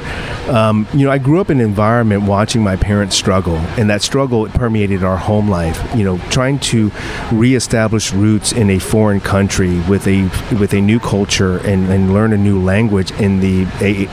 Um, 0.49 0.87
you 0.93 1.05
know, 1.05 1.11
I 1.11 1.17
grew 1.17 1.41
up 1.41 1.49
in 1.49 1.59
an 1.59 1.65
environment 1.65 2.23
watching 2.23 2.63
my 2.63 2.77
parents 2.77 3.15
struggle, 3.15 3.57
and 3.77 3.89
that 3.89 4.01
struggle 4.01 4.47
permeated 4.47 5.03
our 5.03 5.17
home 5.17 5.49
life. 5.49 5.77
You 5.95 6.05
know, 6.05 6.17
trying 6.29 6.59
to 6.71 6.91
reestablish 7.31 8.13
roots 8.13 8.53
in 8.53 8.69
a 8.69 8.79
foreign 8.79 9.19
country 9.19 9.81
with 9.81 10.07
a 10.07 10.23
with 10.57 10.73
a 10.73 10.81
new 10.81 10.99
culture 10.99 11.57
and, 11.57 11.89
and 11.91 12.13
learn 12.13 12.31
a 12.31 12.37
new 12.37 12.61
language 12.63 13.11
in 13.19 13.41
the 13.41 13.65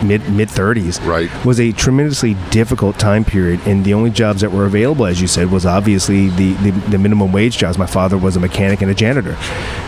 mid 0.02 0.29
mid 0.31 0.49
30s 0.49 1.05
right. 1.07 1.31
was 1.45 1.61
a 1.61 1.71
tremendously 1.73 2.35
difficult 2.50 2.99
time 2.99 3.25
period. 3.25 3.61
And 3.67 3.85
the 3.85 3.95
only 3.95 4.11
jobs 4.11 4.41
that 4.41 4.50
were 4.50 4.67
available, 4.67 5.07
as 5.07 5.21
you 5.21 5.29
said, 5.29 5.52
was 5.52 5.64
obviously 5.64 6.29
the, 6.31 6.55
the, 6.55 6.71
the 6.91 6.99
minimum 6.99 7.31
wage 7.31 7.57
jobs. 7.59 7.79
My 7.79 7.87
father 7.87 8.19
was 8.19 8.37
a 8.37 8.41
mechanic 8.41 8.83
and 8.83 8.91
a 8.91 8.95
janitor, 8.95 9.37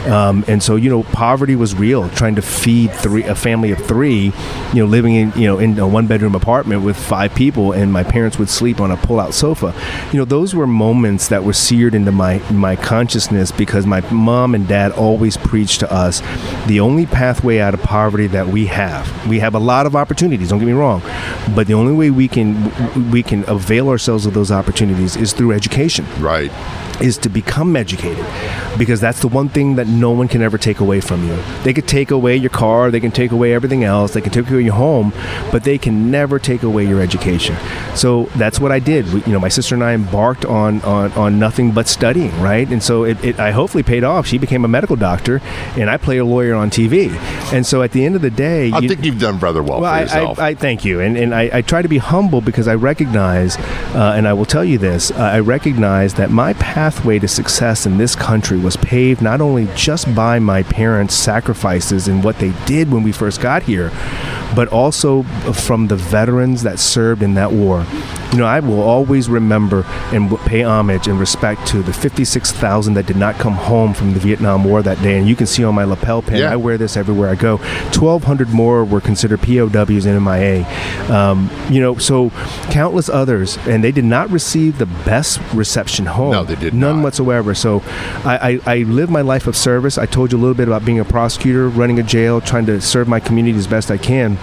um, 0.08 0.44
and 0.46 0.62
so 0.62 0.76
you 0.76 0.88
know, 0.88 1.02
poverty 1.02 1.56
was 1.56 1.74
real. 1.74 2.08
Trying 2.10 2.36
to 2.36 2.42
feed 2.42 2.92
three 2.92 3.24
a 3.24 3.34
family 3.34 3.72
of 3.72 3.78
three, 3.78 4.32
you 4.72 4.74
know, 4.74 4.86
living 4.86 5.14
in 5.16 5.23
you 5.32 5.46
know 5.46 5.58
in 5.58 5.78
a 5.78 5.86
one 5.86 6.06
bedroom 6.06 6.34
apartment 6.34 6.82
with 6.82 6.96
five 6.96 7.34
people, 7.34 7.72
and 7.72 7.92
my 7.92 8.02
parents 8.02 8.38
would 8.38 8.48
sleep 8.48 8.80
on 8.80 8.90
a 8.90 8.96
pull 8.96 9.20
out 9.20 9.34
sofa. 9.34 9.74
You 10.12 10.18
know, 10.18 10.24
those 10.24 10.54
were 10.54 10.66
moments 10.66 11.28
that 11.28 11.44
were 11.44 11.52
seared 11.52 11.94
into 11.94 12.12
my 12.12 12.38
my 12.50 12.76
consciousness 12.76 13.52
because 13.52 13.86
my 13.86 14.00
mom 14.10 14.54
and 14.54 14.66
dad 14.66 14.92
always 14.92 15.36
preached 15.36 15.80
to 15.80 15.92
us 15.92 16.20
the 16.66 16.80
only 16.80 17.06
pathway 17.06 17.58
out 17.58 17.74
of 17.74 17.82
poverty 17.82 18.26
that 18.28 18.48
we 18.48 18.66
have. 18.66 19.28
We 19.28 19.38
have 19.40 19.54
a 19.54 19.58
lot 19.58 19.86
of 19.86 19.96
opportunities. 19.96 20.50
Don't 20.50 20.58
get 20.58 20.66
me 20.66 20.72
wrong, 20.72 21.00
but 21.54 21.66
the 21.66 21.74
only 21.74 21.92
way 21.92 22.10
we 22.10 22.28
can 22.28 23.10
we 23.10 23.22
can 23.22 23.48
avail 23.48 23.88
ourselves 23.88 24.26
of 24.26 24.34
those 24.34 24.50
opportunities 24.50 25.16
is 25.16 25.32
through 25.32 25.52
education. 25.52 26.06
Right 26.18 26.52
is 27.00 27.18
to 27.18 27.28
become 27.28 27.76
educated 27.76 28.24
because 28.78 29.00
that's 29.00 29.20
the 29.20 29.28
one 29.28 29.48
thing 29.48 29.76
that 29.76 29.86
no 29.86 30.10
one 30.10 30.28
can 30.28 30.42
ever 30.42 30.58
take 30.58 30.80
away 30.80 31.00
from 31.00 31.26
you. 31.26 31.36
They 31.62 31.72
could 31.72 31.88
take 31.88 32.10
away 32.10 32.36
your 32.36 32.50
car, 32.50 32.90
they 32.90 33.00
can 33.00 33.10
take 33.10 33.32
away 33.32 33.54
everything 33.54 33.84
else, 33.84 34.14
they 34.14 34.20
can 34.20 34.32
take 34.32 34.48
away 34.50 34.62
your 34.62 34.74
home, 34.74 35.12
but 35.50 35.64
they 35.64 35.78
can 35.78 36.10
never 36.10 36.38
take 36.38 36.62
away 36.62 36.86
your 36.86 37.00
education. 37.00 37.56
So 37.94 38.24
that's 38.36 38.60
what 38.60 38.72
I 38.72 38.78
did. 38.78 39.12
We, 39.12 39.22
you 39.24 39.32
know, 39.32 39.40
my 39.40 39.48
sister 39.48 39.74
and 39.74 39.84
I 39.84 39.94
embarked 39.94 40.44
on 40.44 40.80
on, 40.82 41.12
on 41.12 41.38
nothing 41.38 41.72
but 41.72 41.88
studying, 41.88 42.38
right? 42.40 42.68
And 42.68 42.82
so 42.82 43.04
it, 43.04 43.22
it 43.24 43.38
I 43.38 43.50
hopefully 43.50 43.82
paid 43.82 44.04
off. 44.04 44.26
She 44.26 44.38
became 44.38 44.64
a 44.64 44.68
medical 44.68 44.96
doctor, 44.96 45.40
and 45.76 45.90
I 45.90 45.96
play 45.96 46.18
a 46.18 46.24
lawyer 46.24 46.54
on 46.54 46.70
TV. 46.70 47.10
And 47.52 47.66
so 47.66 47.82
at 47.82 47.92
the 47.92 48.04
end 48.04 48.16
of 48.16 48.22
the 48.22 48.30
day, 48.30 48.70
I 48.72 48.78
you, 48.78 48.88
think 48.88 49.04
you've 49.04 49.20
done 49.20 49.38
rather 49.38 49.62
well, 49.62 49.80
well 49.80 49.94
for 49.94 50.02
yourself. 50.02 50.38
I, 50.38 50.42
I, 50.42 50.48
I 50.48 50.54
thank 50.54 50.84
you, 50.84 51.00
and 51.00 51.16
and 51.16 51.34
I, 51.34 51.50
I, 51.52 51.62
try 51.62 51.82
to 51.82 51.88
be 51.88 51.98
humble 51.98 52.40
because 52.40 52.68
I 52.68 52.74
recognize, 52.74 53.56
uh, 53.56 54.14
and 54.16 54.28
I 54.28 54.32
will 54.32 54.44
tell 54.44 54.64
you 54.64 54.78
this, 54.78 55.10
uh, 55.10 55.16
I 55.16 55.40
recognize 55.40 56.14
that 56.14 56.30
my 56.30 56.52
pathway 56.54 57.18
to 57.18 57.28
success 57.28 57.86
in 57.86 57.98
this 57.98 58.14
country 58.14 58.58
was 58.58 58.76
paved 58.76 59.22
not 59.22 59.40
only 59.40 59.68
just 59.74 60.14
by 60.14 60.38
my 60.38 60.62
parents' 60.62 61.14
sacrifices 61.14 62.08
and 62.08 62.22
what 62.24 62.38
they 62.38 62.52
did 62.66 62.90
when 62.90 63.02
we 63.02 63.12
first 63.12 63.40
got 63.40 63.62
here, 63.62 63.90
but 64.54 64.68
also 64.68 65.22
from 65.52 65.88
the 65.88 65.96
veterans 65.96 66.62
that 66.62 66.78
served 66.78 67.22
in 67.22 67.34
that 67.34 67.52
war. 67.52 67.84
You 68.34 68.40
know, 68.40 68.46
I 68.46 68.58
will 68.58 68.80
always 68.80 69.28
remember 69.28 69.84
and 70.10 70.28
pay 70.40 70.64
homage 70.64 71.06
and 71.06 71.20
respect 71.20 71.68
to 71.68 71.84
the 71.84 71.92
56,000 71.92 72.94
that 72.94 73.06
did 73.06 73.16
not 73.16 73.36
come 73.36 73.52
home 73.52 73.94
from 73.94 74.12
the 74.12 74.18
Vietnam 74.18 74.64
War 74.64 74.82
that 74.82 75.00
day. 75.02 75.16
And 75.16 75.28
you 75.28 75.36
can 75.36 75.46
see 75.46 75.62
on 75.62 75.76
my 75.76 75.84
lapel 75.84 76.20
pin, 76.20 76.38
yeah. 76.38 76.50
I 76.50 76.56
wear 76.56 76.76
this 76.76 76.96
everywhere 76.96 77.28
I 77.28 77.36
go. 77.36 77.58
1,200 77.58 78.48
more 78.48 78.84
were 78.84 79.00
considered 79.00 79.40
POWs 79.40 80.04
in 80.04 80.24
MIA. 80.24 80.66
Um, 81.08 81.48
you 81.70 81.80
know, 81.80 81.96
so 81.96 82.30
countless 82.72 83.08
others, 83.08 83.56
and 83.68 83.84
they 83.84 83.92
did 83.92 84.04
not 84.04 84.28
receive 84.30 84.78
the 84.78 84.86
best 84.86 85.40
reception 85.52 86.06
home. 86.06 86.32
No, 86.32 86.42
they 86.42 86.56
did 86.56 86.74
None 86.74 86.96
not. 86.96 87.04
whatsoever. 87.04 87.54
So 87.54 87.84
I, 88.24 88.60
I, 88.66 88.74
I 88.74 88.76
live 88.78 89.10
my 89.10 89.20
life 89.20 89.46
of 89.46 89.56
service. 89.56 89.96
I 89.96 90.06
told 90.06 90.32
you 90.32 90.38
a 90.38 90.40
little 90.40 90.56
bit 90.56 90.66
about 90.66 90.84
being 90.84 90.98
a 90.98 91.04
prosecutor, 91.04 91.68
running 91.68 92.00
a 92.00 92.02
jail, 92.02 92.40
trying 92.40 92.66
to 92.66 92.80
serve 92.80 93.06
my 93.06 93.20
community 93.20 93.56
as 93.56 93.68
best 93.68 93.92
I 93.92 93.96
can 93.96 94.38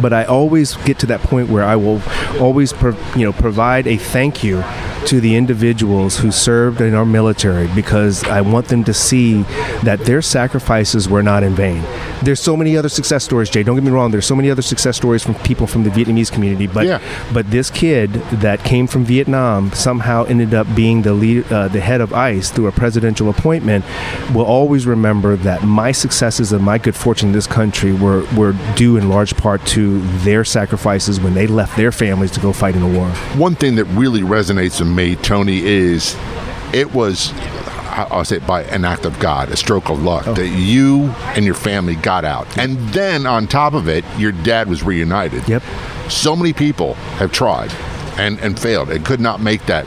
but 0.00 0.12
I 0.12 0.24
always 0.24 0.76
get 0.78 0.98
to 1.00 1.06
that 1.06 1.20
point 1.20 1.48
where 1.48 1.64
I 1.64 1.76
will 1.76 2.02
always, 2.40 2.72
pro- 2.72 2.96
you 3.14 3.24
know, 3.24 3.32
provide 3.32 3.86
a 3.86 3.96
thank 3.96 4.42
you 4.42 4.64
to 5.06 5.20
the 5.20 5.36
individuals 5.36 6.18
who 6.18 6.30
served 6.30 6.80
in 6.80 6.94
our 6.94 7.06
military 7.06 7.66
because 7.68 8.24
I 8.24 8.40
want 8.40 8.68
them 8.68 8.84
to 8.84 8.94
see 8.94 9.42
that 9.82 10.00
their 10.04 10.22
sacrifices 10.22 11.08
were 11.08 11.22
not 11.22 11.42
in 11.42 11.54
vain. 11.54 11.82
There's 12.22 12.40
so 12.40 12.56
many 12.56 12.76
other 12.76 12.88
success 12.88 13.24
stories, 13.24 13.48
Jay. 13.50 13.62
Don't 13.62 13.74
get 13.76 13.84
me 13.84 13.90
wrong. 13.90 14.10
There's 14.10 14.26
so 14.26 14.36
many 14.36 14.50
other 14.50 14.62
success 14.62 14.96
stories 14.96 15.22
from 15.22 15.34
people 15.36 15.66
from 15.66 15.84
the 15.84 15.90
Vietnamese 15.90 16.30
community, 16.30 16.66
but 16.66 16.86
Yeah. 16.86 16.98
but 17.32 17.50
this 17.50 17.70
kid 17.70 18.12
that 18.32 18.62
came 18.64 18.86
from 18.86 19.04
Vietnam 19.04 19.72
somehow 19.72 20.24
ended 20.24 20.52
up 20.54 20.66
being 20.74 21.02
the 21.02 21.12
lead, 21.14 21.50
uh, 21.52 21.68
the 21.68 21.80
head 21.80 22.00
of 22.00 22.12
ICE 22.12 22.50
through 22.50 22.66
a 22.66 22.72
presidential 22.72 23.28
appointment. 23.30 23.84
Will 24.34 24.44
always 24.44 24.86
remember 24.86 25.36
that 25.36 25.64
my 25.64 25.92
successes 25.92 26.52
and 26.52 26.62
my 26.62 26.78
good 26.78 26.94
fortune 26.94 27.28
in 27.28 27.32
this 27.32 27.46
country 27.46 27.92
were 27.92 28.24
were 28.36 28.54
due 28.76 28.96
in 28.96 29.08
large 29.08 29.36
part 29.36 29.64
to 29.66 30.00
their 30.24 30.44
sacrifices 30.44 31.20
when 31.20 31.34
they 31.34 31.46
left 31.46 31.76
their 31.76 31.92
families 31.92 32.30
to 32.32 32.40
go 32.40 32.52
fight 32.52 32.76
in 32.76 32.82
a 32.82 32.88
war. 32.88 33.06
One 33.36 33.54
thing 33.54 33.76
that 33.76 33.84
really 33.86 34.20
resonates 34.22 34.78
with 34.80 34.88
me, 34.88 35.16
Tony, 35.16 35.64
is 35.64 36.16
it 36.72 36.92
was. 36.94 37.32
I- 37.90 38.06
I'll 38.10 38.24
say 38.24 38.36
it 38.36 38.46
by 38.46 38.62
an 38.64 38.84
act 38.84 39.04
of 39.04 39.18
God, 39.18 39.50
a 39.50 39.56
stroke 39.56 39.90
of 39.90 40.02
luck, 40.02 40.26
oh. 40.28 40.34
that 40.34 40.48
you 40.48 41.06
and 41.34 41.44
your 41.44 41.54
family 41.54 41.96
got 41.96 42.24
out. 42.24 42.46
And 42.58 42.78
then 42.90 43.26
on 43.26 43.46
top 43.46 43.74
of 43.74 43.88
it, 43.88 44.04
your 44.18 44.32
dad 44.32 44.68
was 44.68 44.82
reunited. 44.82 45.48
Yep. 45.48 45.62
So 46.08 46.34
many 46.36 46.52
people 46.52 46.94
have 47.18 47.32
tried 47.32 47.72
and, 48.16 48.38
and 48.40 48.58
failed 48.58 48.90
and 48.90 49.04
could 49.04 49.20
not 49.20 49.40
make 49.40 49.64
that. 49.66 49.86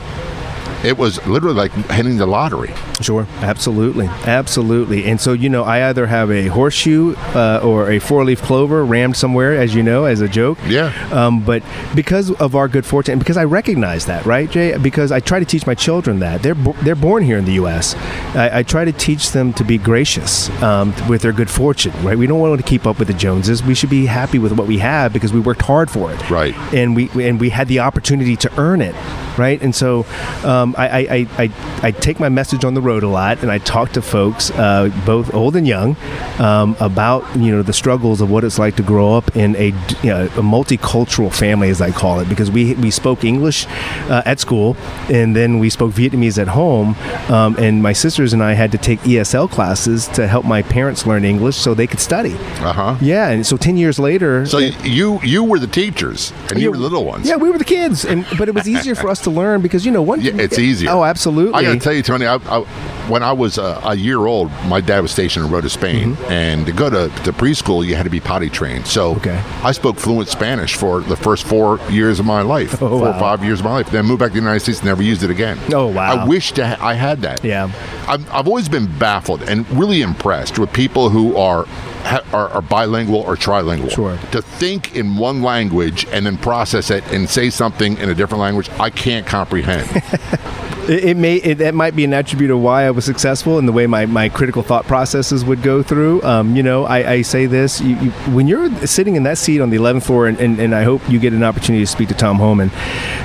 It 0.84 0.98
was 0.98 1.24
literally 1.26 1.56
like 1.56 1.72
hitting 1.90 2.18
the 2.18 2.26
lottery. 2.26 2.72
Sure, 3.00 3.26
absolutely, 3.40 4.06
absolutely. 4.26 5.04
And 5.06 5.20
so 5.20 5.32
you 5.32 5.48
know, 5.48 5.64
I 5.64 5.88
either 5.88 6.06
have 6.06 6.30
a 6.30 6.48
horseshoe 6.48 7.14
uh, 7.34 7.60
or 7.62 7.90
a 7.90 7.98
four-leaf 7.98 8.42
clover 8.42 8.84
rammed 8.84 9.16
somewhere, 9.16 9.56
as 9.56 9.74
you 9.74 9.82
know, 9.82 10.04
as 10.04 10.20
a 10.20 10.28
joke. 10.28 10.58
Yeah. 10.66 10.92
Um, 11.12 11.44
but 11.44 11.62
because 11.94 12.30
of 12.32 12.54
our 12.54 12.68
good 12.68 12.86
fortune, 12.86 13.12
and 13.12 13.18
because 13.20 13.36
I 13.36 13.44
recognize 13.44 14.06
that, 14.06 14.26
right, 14.26 14.50
Jay? 14.50 14.76
Because 14.78 15.10
I 15.12 15.20
try 15.20 15.38
to 15.38 15.44
teach 15.44 15.66
my 15.66 15.74
children 15.74 16.18
that 16.20 16.42
they're 16.42 16.54
bo- 16.54 16.76
they're 16.82 16.94
born 16.94 17.22
here 17.22 17.38
in 17.38 17.44
the 17.44 17.54
U.S. 17.54 17.94
I, 18.34 18.58
I 18.58 18.62
try 18.62 18.84
to 18.84 18.92
teach 18.92 19.32
them 19.32 19.52
to 19.54 19.64
be 19.64 19.78
gracious 19.78 20.50
um, 20.62 20.94
with 21.08 21.22
their 21.22 21.32
good 21.32 21.50
fortune, 21.50 21.92
right? 22.04 22.16
We 22.16 22.26
don't 22.26 22.40
want 22.40 22.60
to 22.60 22.66
keep 22.66 22.86
up 22.86 22.98
with 22.98 23.08
the 23.08 23.14
Joneses. 23.14 23.62
We 23.62 23.74
should 23.74 23.90
be 23.90 24.06
happy 24.06 24.38
with 24.38 24.52
what 24.52 24.66
we 24.66 24.78
have 24.78 25.12
because 25.12 25.32
we 25.32 25.40
worked 25.40 25.62
hard 25.62 25.90
for 25.90 26.12
it, 26.12 26.30
Right. 26.30 26.54
And 26.74 26.96
we 26.96 27.08
and 27.22 27.40
we 27.40 27.50
had 27.50 27.68
the 27.68 27.80
opportunity 27.80 28.36
to 28.36 28.60
earn 28.60 28.80
it, 28.80 28.94
right? 29.38 29.60
And 29.62 29.74
so 29.74 30.06
um, 30.44 30.73
I, 30.76 30.86
I, 30.86 30.98
I, 30.98 31.28
I, 31.38 31.50
I 31.82 31.90
take 31.90 32.18
my 32.20 32.28
message 32.28 32.64
on 32.64 32.74
the 32.74 32.80
road 32.80 33.02
a 33.02 33.08
lot, 33.08 33.42
and 33.42 33.50
I 33.50 33.58
talk 33.58 33.92
to 33.92 34.02
folks, 34.02 34.50
uh, 34.52 34.90
both 35.06 35.32
old 35.34 35.56
and 35.56 35.66
young, 35.66 35.96
um, 36.38 36.76
about 36.80 37.24
you 37.36 37.50
know 37.52 37.62
the 37.62 37.72
struggles 37.72 38.20
of 38.20 38.30
what 38.30 38.44
it's 38.44 38.58
like 38.58 38.76
to 38.76 38.82
grow 38.82 39.14
up 39.16 39.36
in 39.36 39.54
a, 39.56 39.66
you 40.02 40.10
know, 40.10 40.24
a 40.26 40.42
multicultural 40.42 41.32
family, 41.34 41.68
as 41.70 41.80
I 41.80 41.90
call 41.90 42.20
it, 42.20 42.28
because 42.28 42.50
we 42.50 42.74
we 42.74 42.90
spoke 42.90 43.24
English 43.24 43.66
uh, 44.08 44.22
at 44.24 44.40
school, 44.40 44.76
and 45.10 45.34
then 45.36 45.58
we 45.58 45.70
spoke 45.70 45.92
Vietnamese 45.92 46.38
at 46.40 46.48
home, 46.48 46.96
um, 47.28 47.56
and 47.58 47.82
my 47.82 47.92
sisters 47.92 48.32
and 48.32 48.42
I 48.42 48.52
had 48.54 48.72
to 48.72 48.78
take 48.78 49.00
ESL 49.00 49.50
classes 49.50 50.08
to 50.08 50.26
help 50.26 50.44
my 50.44 50.62
parents 50.62 51.06
learn 51.06 51.24
English 51.24 51.56
so 51.56 51.74
they 51.74 51.86
could 51.86 52.00
study. 52.00 52.34
Uh 52.60 52.72
huh. 52.72 52.96
Yeah, 53.00 53.28
and 53.30 53.46
so 53.46 53.56
ten 53.56 53.76
years 53.76 53.98
later, 53.98 54.46
So 54.46 54.58
you 54.58 55.20
you 55.22 55.44
were 55.44 55.58
the 55.58 55.66
teachers 55.66 56.32
and 56.50 56.60
you 56.60 56.70
were 56.70 56.76
the 56.76 56.82
little 56.82 57.04
ones. 57.04 57.28
yeah, 57.28 57.36
we 57.36 57.50
were 57.50 57.58
the 57.58 57.64
kids, 57.64 58.04
and 58.04 58.26
but 58.38 58.48
it 58.48 58.54
was 58.54 58.68
easier 58.68 58.94
for 58.94 59.08
us 59.08 59.20
to 59.22 59.30
learn 59.30 59.60
because 59.62 59.84
you 59.86 59.92
know 59.92 60.02
one. 60.02 60.20
Yeah, 60.20 60.32
it's 60.36 60.58
easier. 60.64 60.90
Oh, 60.90 61.04
absolutely. 61.04 61.54
I 61.54 61.62
got 61.62 61.74
to 61.74 61.78
tell 61.80 61.92
you, 61.92 62.02
Tony. 62.02 62.26
I, 62.26 62.36
I, 62.36 62.60
when 63.08 63.22
I 63.22 63.32
was 63.32 63.58
uh, 63.58 63.80
a 63.84 63.94
year 63.94 64.18
old, 64.26 64.50
my 64.66 64.80
dad 64.80 65.00
was 65.00 65.10
stationed 65.12 65.44
in 65.46 65.52
Rota, 65.52 65.68
Spain, 65.68 66.16
and 66.28 66.64
to 66.66 66.72
go 66.72 66.88
to, 66.88 67.14
to 67.24 67.32
preschool, 67.32 67.86
you 67.86 67.94
had 67.96 68.04
to 68.04 68.10
be 68.10 68.20
potty 68.20 68.48
trained. 68.48 68.86
So 68.86 69.14
Mm-hmm. 69.14 69.20
Okay. 69.28 69.42
I 69.62 69.72
spoke 69.72 69.96
fluent 69.98 70.28
Spanish 70.28 70.74
for 70.76 71.00
the 71.02 71.16
first 71.16 71.44
four 71.46 71.78
years 71.90 72.18
of 72.18 72.24
my 72.26 72.40
life, 72.42 72.74
Oh, 72.82 72.88
four 72.98 73.08
or 73.08 73.18
five 73.20 73.44
years 73.44 73.60
of 73.60 73.64
my 73.66 73.72
life. 73.72 73.90
Then 73.90 74.06
moved 74.06 74.20
back 74.20 74.28
to 74.30 74.34
the 74.34 74.40
United 74.40 74.60
States, 74.60 74.78
and 74.78 74.86
never 74.86 75.02
used 75.02 75.22
it 75.22 75.30
again. 75.30 75.58
Oh, 75.72 75.86
wow. 75.88 76.24
I 76.24 76.26
wish 76.26 76.52
ha- 76.56 76.78
I 76.80 76.94
had 76.94 77.20
that. 77.22 77.44
Yeah. 77.44 77.70
I've, 78.08 78.28
I've 78.32 78.48
always 78.48 78.68
been 78.68 78.86
baffled 78.98 79.42
and 79.42 79.68
really 79.70 80.00
impressed 80.00 80.58
with 80.58 80.72
people 80.72 81.10
who 81.10 81.36
are. 81.36 81.66
Ha- 82.04 82.22
Are, 82.32 82.48
are 82.50 82.62
bilingual 82.62 83.20
or 83.20 83.34
trilingual. 83.36 83.90
Sure. 83.90 84.16
To 84.32 84.42
think 84.42 84.94
in 84.94 85.16
one 85.16 85.42
language 85.42 86.06
and 86.12 86.26
then 86.26 86.36
process 86.36 86.90
it 86.90 87.02
and 87.12 87.28
say 87.28 87.48
something 87.50 87.96
in 87.98 88.10
a 88.10 88.14
different 88.14 88.42
language, 88.42 88.68
I 88.78 88.90
can't 88.90 89.26
comprehend. 89.26 89.88
It, 90.86 91.02
it 91.04 91.16
may 91.16 91.36
it, 91.36 91.54
that 91.60 91.74
might 91.74 91.96
be 91.96 92.04
an 92.04 92.12
attribute 92.12 92.50
of 92.50 92.60
why 92.60 92.82
I 92.84 92.90
was 92.90 93.06
successful 93.06 93.58
in 93.58 93.64
the 93.64 93.72
way 93.72 93.86
my, 93.86 94.04
my 94.04 94.28
critical 94.28 94.62
thought 94.62 94.84
processes 94.86 95.42
would 95.42 95.62
go 95.62 95.82
through. 95.82 96.22
Um, 96.22 96.54
you 96.56 96.62
know, 96.62 96.84
I, 96.84 97.10
I 97.12 97.22
say 97.22 97.46
this 97.46 97.80
you, 97.80 97.96
you, 97.96 98.10
when 98.34 98.46
you're 98.46 98.68
sitting 98.86 99.16
in 99.16 99.22
that 99.22 99.38
seat 99.38 99.62
on 99.62 99.70
the 99.70 99.78
11th 99.78 100.04
floor, 100.04 100.26
and, 100.26 100.38
and, 100.38 100.58
and 100.60 100.74
I 100.74 100.82
hope 100.82 101.00
you 101.08 101.18
get 101.18 101.32
an 101.32 101.42
opportunity 101.42 101.82
to 101.86 101.90
speak 101.90 102.08
to 102.08 102.14
Tom 102.14 102.36
Homan. 102.36 102.70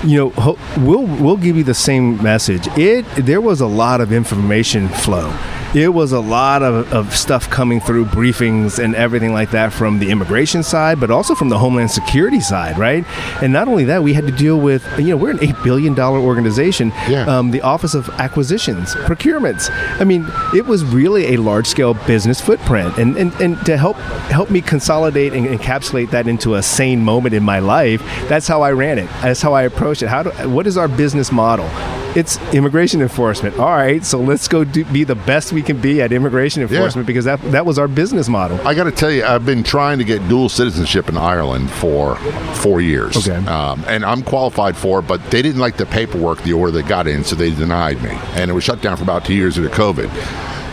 You 0.05 0.17
know, 0.17 0.29
ho- 0.29 0.57
we'll 0.77 1.03
we'll 1.05 1.35
give 1.35 1.57
you 1.57 1.65
the 1.65 1.73
same 1.73 2.23
message. 2.23 2.65
It 2.77 3.03
there 3.17 3.41
was 3.41 3.59
a 3.59 3.67
lot 3.67 3.99
of 3.99 4.13
information 4.13 4.87
flow. 4.87 5.27
It 5.75 5.93
was 5.93 6.11
a 6.11 6.19
lot 6.19 6.63
of, 6.63 6.91
of 6.91 7.15
stuff 7.15 7.47
coming 7.49 7.79
through 7.79 8.05
briefings 8.05 8.83
and 8.83 8.95
everything 8.95 9.33
like 9.33 9.51
that 9.51 9.71
from 9.71 9.99
the 9.99 10.09
immigration 10.09 10.63
side, 10.63 10.99
but 10.99 11.11
also 11.11 11.35
from 11.35 11.49
the 11.49 11.59
Homeland 11.59 11.91
Security 11.91 12.39
side, 12.39 12.77
right? 12.79 13.05
And 13.43 13.53
not 13.53 13.67
only 13.67 13.85
that, 13.85 14.01
we 14.01 14.13
had 14.13 14.25
to 14.25 14.31
deal 14.31 14.59
with, 14.59 14.83
you 14.97 15.09
know, 15.09 15.17
we're 15.17 15.29
an 15.29 15.37
$8 15.37 15.63
billion 15.63 15.97
organization. 15.99 16.89
Yeah. 17.07 17.25
Um, 17.25 17.51
the 17.51 17.61
Office 17.61 17.93
of 17.93 18.09
Acquisitions, 18.11 18.95
Procurements. 18.95 19.69
I 20.01 20.05
mean, 20.05 20.25
it 20.55 20.65
was 20.65 20.83
really 20.83 21.35
a 21.35 21.37
large 21.37 21.67
scale 21.67 21.93
business 21.93 22.41
footprint. 22.41 22.97
And, 22.97 23.15
and, 23.15 23.31
and 23.35 23.63
to 23.67 23.77
help 23.77 23.97
help 24.29 24.49
me 24.49 24.61
consolidate 24.61 25.33
and 25.33 25.45
encapsulate 25.45 26.09
that 26.11 26.27
into 26.27 26.55
a 26.55 26.63
sane 26.63 27.03
moment 27.03 27.35
in 27.35 27.43
my 27.43 27.59
life, 27.59 28.01
that's 28.27 28.47
how 28.47 28.63
I 28.63 28.71
ran 28.71 28.97
it. 28.97 29.09
That's 29.21 29.41
how 29.41 29.53
I 29.53 29.63
approached 29.63 30.01
it. 30.01 30.07
How 30.07 30.23
do, 30.23 30.49
what 30.49 30.65
is 30.65 30.77
our 30.77 30.87
business 30.87 31.31
model? 31.31 31.69
It's 32.15 32.37
immigration 32.53 33.01
enforcement. 33.01 33.59
All 33.59 33.69
right, 33.69 34.03
so 34.03 34.19
let's 34.19 34.47
go 34.47 34.63
do, 34.63 34.83
be 34.85 35.03
the 35.03 35.15
best 35.15 35.53
we 35.53 35.61
can 35.61 35.79
be 35.79 36.01
at 36.01 36.11
immigration 36.11 36.61
enforcement 36.63 37.05
because 37.05 37.25
that, 37.25 37.39
that 37.51 37.65
was 37.65 37.77
our 37.77 37.87
business 37.87 38.27
model. 38.27 38.59
I 38.67 38.73
got 38.73 38.85
to 38.85 38.91
tell 38.91 39.11
you, 39.11 39.23
I've 39.23 39.45
been 39.45 39.63
trying 39.63 39.99
to 39.99 40.03
get 40.03 40.27
dual 40.27 40.49
citizenship 40.49 41.07
in 41.07 41.17
Ireland 41.17 41.69
for 41.69 42.15
four 42.55 42.81
years. 42.81 43.15
Okay. 43.15 43.45
Um, 43.45 43.83
and 43.87 44.03
I'm 44.03 44.23
qualified 44.23 44.75
for 44.75 44.99
it, 44.99 45.03
but 45.03 45.23
they 45.29 45.41
didn't 45.41 45.61
like 45.61 45.77
the 45.77 45.85
paperwork, 45.85 46.41
the 46.41 46.53
order 46.53 46.71
they 46.71 46.87
got 46.87 47.05
in, 47.07 47.23
so 47.23 47.35
they 47.35 47.51
denied 47.51 48.01
me. 48.01 48.11
And 48.33 48.49
it 48.49 48.53
was 48.53 48.63
shut 48.63 48.81
down 48.81 48.97
for 48.97 49.03
about 49.03 49.23
two 49.25 49.35
years 49.35 49.55
due 49.55 49.67
to 49.67 49.75
COVID. 49.75 50.09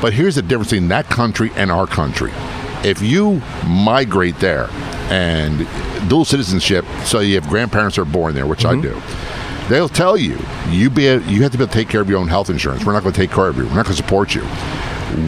But 0.00 0.12
here's 0.12 0.36
the 0.36 0.42
difference 0.42 0.70
between 0.70 0.88
that 0.88 1.06
country 1.06 1.50
and 1.56 1.70
our 1.70 1.86
country. 1.86 2.32
If 2.82 3.02
you 3.02 3.42
migrate 3.66 4.38
there 4.38 4.68
and 5.10 5.66
dual 6.08 6.24
citizenship, 6.24 6.84
so 7.04 7.20
you 7.20 7.34
have 7.34 7.48
grandparents 7.48 7.98
are 7.98 8.04
born 8.04 8.34
there, 8.34 8.46
which 8.46 8.64
I 8.64 8.80
do. 8.80 9.00
They'll 9.68 9.88
tell 9.88 10.16
you 10.16 10.38
you 10.68 10.90
be 10.90 11.02
you 11.04 11.42
have 11.42 11.52
to 11.52 11.58
be 11.58 11.64
able 11.64 11.66
to 11.66 11.72
take 11.72 11.88
care 11.88 12.00
of 12.00 12.08
your 12.08 12.18
own 12.18 12.28
health 12.28 12.50
insurance. 12.50 12.84
We're 12.84 12.92
not 12.92 13.02
going 13.02 13.14
to 13.14 13.20
take 13.20 13.30
care 13.30 13.48
of 13.48 13.56
you. 13.56 13.64
We're 13.64 13.74
not 13.74 13.86
going 13.86 13.96
to 13.96 14.02
support 14.02 14.34
you. 14.34 14.42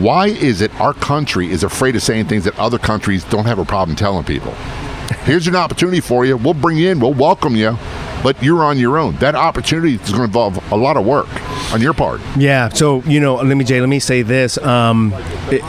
Why 0.01 0.29
is 0.29 0.61
it 0.61 0.75
our 0.81 0.95
country 0.95 1.51
is 1.51 1.65
afraid 1.65 1.97
of 1.97 2.03
saying 2.03 2.27
things 2.27 2.45
that 2.45 2.59
other 2.59 2.79
countries 2.79 3.25
don't 3.25 3.47
have 3.47 3.59
a 3.59 3.65
problem 3.65 3.97
telling 3.97 4.25
people? 4.25 4.53
Here's 5.25 5.47
an 5.47 5.57
opportunity 5.57 6.01
for 6.01 6.25
you. 6.25 6.37
We'll 6.37 6.55
bring 6.55 6.77
you 6.77 6.91
in. 6.91 7.01
We'll 7.01 7.15
welcome 7.15 7.57
you, 7.57 7.77
but 8.23 8.41
you're 8.43 8.65
on 8.65 8.79
your 8.79 8.99
own. 8.99 9.17
That 9.17 9.35
opportunity 9.35 9.95
is 9.95 10.11
going 10.11 10.19
to 10.19 10.25
involve 10.25 10.73
a 10.73 10.77
lot 10.77 10.97
of 10.97 11.05
work 11.05 11.29
on 11.73 11.81
your 11.81 11.95
part. 11.95 12.21
Yeah. 12.37 12.69
So 12.69 13.03
you 13.03 13.21
know, 13.21 13.37
let 13.37 13.57
me 13.57 13.65
Jay, 13.65 13.81
let 13.81 13.89
me 13.89 13.99
say 14.01 14.23
this. 14.23 14.59
Um, 14.59 15.13
it- 15.51 15.63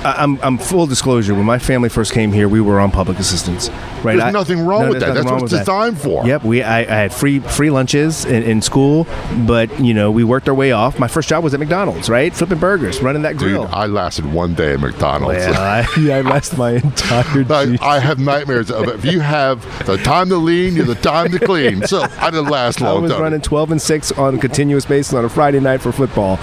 I, 0.00 0.14
I'm, 0.18 0.40
I'm 0.42 0.56
full 0.56 0.86
disclosure. 0.86 1.34
When 1.34 1.44
my 1.44 1.58
family 1.58 1.90
first 1.90 2.12
came 2.12 2.32
here, 2.32 2.48
we 2.48 2.60
were 2.60 2.80
on 2.80 2.90
public 2.90 3.18
assistance. 3.18 3.68
Right. 3.68 4.16
There's 4.16 4.22
I- 4.22 4.30
nothing 4.30 4.60
wrong 4.60 4.84
no, 4.84 4.88
with 4.90 5.00
that. 5.00 5.12
That's 5.14 5.26
what 5.26 5.34
it's 5.34 5.42
with 5.42 5.50
that. 5.52 5.58
designed 5.58 6.00
for. 6.00 6.26
Yep, 6.26 6.44
we 6.44 6.62
I, 6.62 6.80
I 6.80 6.84
had 6.84 7.12
free 7.12 7.40
free 7.40 7.70
lunches 7.70 8.24
in, 8.24 8.42
in 8.44 8.62
school, 8.62 9.06
but 9.46 9.78
you 9.80 9.92
know 9.92 10.10
we 10.10 10.24
worked 10.24 10.48
our 10.48 10.54
way 10.54 10.72
off. 10.72 10.98
My 10.98 11.08
first 11.08 11.28
job 11.28 11.44
was 11.44 11.52
at 11.52 11.60
McDonald's, 11.60 12.08
right, 12.08 12.32
flipping 12.32 12.58
burgers, 12.58 13.02
running 13.02 13.22
that 13.22 13.36
grill. 13.36 13.64
Dude. 13.64 13.74
I 13.74 13.86
lasted 13.86 14.24
one 14.32 14.54
day 14.54 14.72
at 14.72 14.80
McDonald's. 14.80 15.36
I, 15.38 15.86
yeah, 16.00 16.16
I 16.16 16.20
lasted 16.22 16.58
my 16.58 16.72
entire. 16.72 17.20
I 17.82 17.98
have 17.98 18.18
nightmares 18.18 18.70
of 18.70 18.88
it. 18.88 18.94
If 18.94 19.04
you 19.04 19.20
have 19.20 19.60
the 19.86 19.98
time 19.98 20.28
to 20.30 20.36
lean, 20.36 20.76
you're 20.76 20.86
the 20.86 20.94
time 20.94 21.30
to 21.32 21.38
clean. 21.38 21.86
So 21.86 22.02
I 22.18 22.30
didn't 22.30 22.48
last 22.48 22.80
long. 22.80 22.98
I 22.98 23.00
was 23.00 23.12
running 23.12 23.40
12 23.40 23.72
and 23.72 23.82
6 23.82 24.12
on 24.12 24.38
continuous 24.38 24.86
basis 24.86 24.99
on 25.12 25.24
a 25.24 25.28
Friday 25.28 25.60
night 25.60 25.80
for 25.80 25.92
football. 25.92 26.38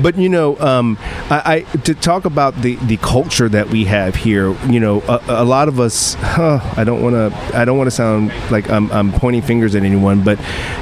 But, 0.00 0.16
you 0.16 0.28
know, 0.28 0.58
um, 0.58 0.98
I, 1.30 1.64
I 1.72 1.78
to 1.78 1.94
talk 1.94 2.24
about 2.24 2.54
the, 2.62 2.76
the 2.76 2.96
culture 2.98 3.48
that 3.48 3.68
we 3.68 3.84
have 3.84 4.14
here, 4.14 4.52
you 4.70 4.80
know, 4.80 5.00
a, 5.02 5.22
a 5.28 5.44
lot 5.44 5.68
of 5.68 5.80
us, 5.80 6.14
huh, 6.14 6.60
I 6.76 6.84
don't 6.84 7.02
want 7.02 7.14
to, 7.14 7.56
I 7.58 7.64
don't 7.64 7.78
want 7.78 7.86
to 7.88 7.90
sound 7.90 8.32
like 8.50 8.68
I'm, 8.70 8.90
I'm 8.92 9.12
pointing 9.12 9.42
fingers 9.42 9.74
at 9.74 9.82
anyone, 9.82 10.22
but, 10.22 10.38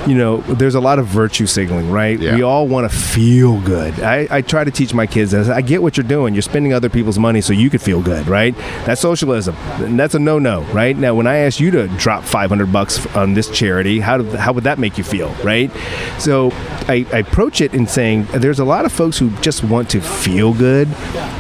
you 0.07 0.15
know, 0.15 0.39
there's 0.43 0.75
a 0.75 0.81
lot 0.81 0.99
of 0.99 1.07
virtue 1.07 1.47
signaling, 1.47 1.91
right? 1.91 2.19
Yeah. 2.19 2.35
We 2.35 2.43
all 2.43 2.67
want 2.69 2.91
to 2.91 2.97
feel 2.97 3.61
good. 3.61 4.01
I, 4.01 4.27
I 4.31 4.43
try 4.43 4.65
to 4.65 4.71
teach 4.71 4.95
my 4.95 5.07
kids 5.07 5.31
that. 5.33 5.51
I 5.51 5.61
get 5.61 5.83
what 5.83 5.97
you're 5.97 6.05
doing. 6.05 6.35
You're 6.35 6.43
spending 6.43 6.73
other 6.73 6.89
people's 6.89 7.19
money 7.19 7.41
so 7.41 7.53
you 7.53 7.71
could 7.71 7.83
feel 7.83 8.03
good, 8.03 8.27
right? 8.27 8.55
That's 8.85 9.01
socialism. 9.01 9.55
And 9.81 9.99
that's 9.99 10.15
a 10.15 10.19
no-no, 10.19 10.63
right? 10.73 10.97
Now, 10.97 11.15
when 11.15 11.27
I 11.27 11.39
ask 11.39 11.61
you 11.61 11.71
to 11.73 11.89
drop 11.89 12.25
500 12.25 12.73
bucks 12.73 13.05
on 13.15 13.35
this 13.35 13.51
charity, 13.51 14.01
how 14.01 14.19
do, 14.19 14.25
how 14.37 14.53
would 14.53 14.65
that 14.65 14.79
make 14.79 14.99
you 14.99 15.05
feel, 15.05 15.33
right? 15.45 15.71
So 16.19 16.51
I, 16.89 17.07
I 17.13 17.19
approach 17.19 17.61
it 17.61 17.75
in 17.75 17.87
saying 17.87 18.27
there's 18.35 18.59
a 18.59 18.65
lot 18.65 18.85
of 18.85 18.93
folks 18.93 19.19
who 19.19 19.31
just 19.41 19.63
want 19.65 19.91
to 19.91 20.01
feel 20.01 20.53
good, 20.55 20.89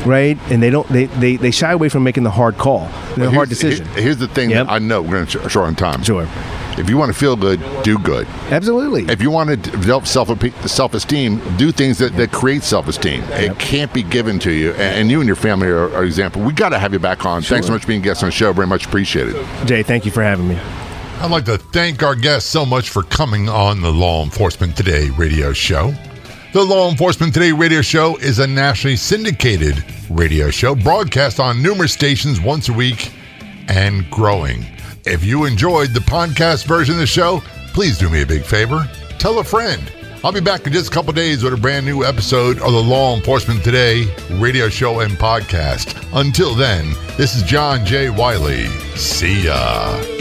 right? 0.07 0.39
And 0.51 0.63
they 0.63 0.71
don't 0.71 0.89
they, 0.89 1.07
they, 1.07 1.37
they 1.37 1.51
shy 1.51 1.73
away 1.73 1.89
from 1.89 2.05
making 2.05 2.25
the 2.25 2.31
hard 2.31 2.59
call, 2.59 2.87
the 3.15 3.23
Here's- 3.23 3.35
hard 3.35 3.49
decision. 3.49 3.87
here- 3.89 4.03
here's 4.05 4.19
the 4.19 4.29
thing 4.29 4.51
Yep. 4.51 4.67
that 4.67 4.73
I 4.73 4.79
know 4.79 5.01
we're 5.03 5.13
going 5.13 5.27
to 5.27 5.49
short 5.49 5.67
on 5.67 5.75
time. 5.75 6.03
Sure. 6.03 6.29
If 6.79 6.89
you 6.89 6.97
want 6.97 7.13
to 7.13 7.19
feel 7.19 7.37
good, 7.37 7.61
do 7.83 7.99
good. 7.99 8.27
Absolutely. 8.51 9.03
If 9.13 9.21
you 9.21 9.31
want 9.31 9.51
to 9.51 9.57
develop 9.57 10.07
self 10.07 10.31
self 10.67 10.95
esteem, 10.95 11.41
do 11.59 11.71
things 11.71 11.99
that, 11.99 12.17
that 12.17 12.33
create 12.33 12.63
self 12.63 12.89
esteem. 12.89 13.23
It 13.33 13.59
can't 13.59 13.93
be 13.93 14.03
given 14.03 14.39
to 14.41 14.51
you. 14.51 14.71
And, 14.73 14.81
and 15.01 15.11
you 15.11 15.21
and 15.21 15.27
your 15.27 15.37
family 15.37 15.69
are, 15.69 15.95
are 15.95 16.05
example. 16.05 16.41
We 16.43 16.55
got 16.55 16.71
to 16.71 16.79
have 16.79 16.93
you 16.95 16.99
back 16.99 17.27
on. 17.27 17.43
Thanks 17.43 17.67
so 17.67 17.73
much 17.75 17.83
for 17.83 17.89
being 17.89 18.01
a 18.01 18.05
guest 18.05 18.23
on 18.23 18.29
the 18.29 18.33
show. 18.33 18.53
Very 18.55 18.67
much 18.67 18.87
appreciated. 18.87 19.37
Jay, 19.67 19.83
thank 19.83 20.07
you 20.07 20.11
for 20.11 20.23
having 20.23 20.49
me. 20.49 20.59
I'd 21.21 21.31
like 21.31 21.45
to 21.45 21.57
thank 21.59 22.03
our 22.03 22.17
guests 22.17 22.51
so 22.51 22.67
much 22.67 22.91
for 22.91 23.03
coming 23.05 23.49
on 23.49 23.81
the 23.81 23.93
Law 23.93 24.25
Enforcement 24.25 24.77
Today 24.77 25.09
radio 25.11 25.53
show. 25.53 25.95
The 26.53 26.63
Law 26.65 26.91
Enforcement 26.91 27.33
Today 27.33 27.53
radio 27.53 27.81
show 27.81 28.17
is 28.17 28.41
a 28.41 28.47
nationally 28.47 28.97
syndicated 28.97 29.85
radio 30.11 30.51
show 30.51 30.75
broadcast 30.75 31.39
on 31.39 31.63
numerous 31.63 31.93
stations 31.93 32.41
once 32.41 32.69
a 32.69 32.73
week 32.73 33.13
and 33.69 34.09
growing. 34.11 34.67
If 35.07 35.25
you 35.25 35.45
enjoyed 35.45 35.91
the 35.91 36.01
podcast 36.01 36.67
version 36.67 36.95
of 36.95 37.01
the 37.01 37.07
show, 37.07 37.41
please 37.73 37.99
do 37.99 38.11
me 38.11 38.23
a 38.23 38.27
big 38.27 38.43
favor. 38.45 38.85
Tell 39.19 39.39
a 39.39 39.45
friend. 39.45 39.81
I'll 40.25 40.33
be 40.33 40.41
back 40.41 40.67
in 40.67 40.73
just 40.73 40.89
a 40.91 40.95
couple 40.95 41.13
days 41.13 41.45
with 41.45 41.53
a 41.53 41.57
brand 41.57 41.87
new 41.87 42.05
episode 42.05 42.59
of 42.61 42.73
the 42.73 42.83
Law 42.83 43.15
Enforcement 43.17 43.63
Today 43.63 44.13
radio 44.33 44.69
show 44.69 45.01
and 45.01 45.13
podcast. 45.13 45.97
Until 46.19 46.55
then, 46.57 46.95
this 47.17 47.37
is 47.37 47.45
John 47.45 47.87
J. 47.87 48.11
Wiley. 48.11 48.67
See 48.97 49.45
ya. 49.45 50.12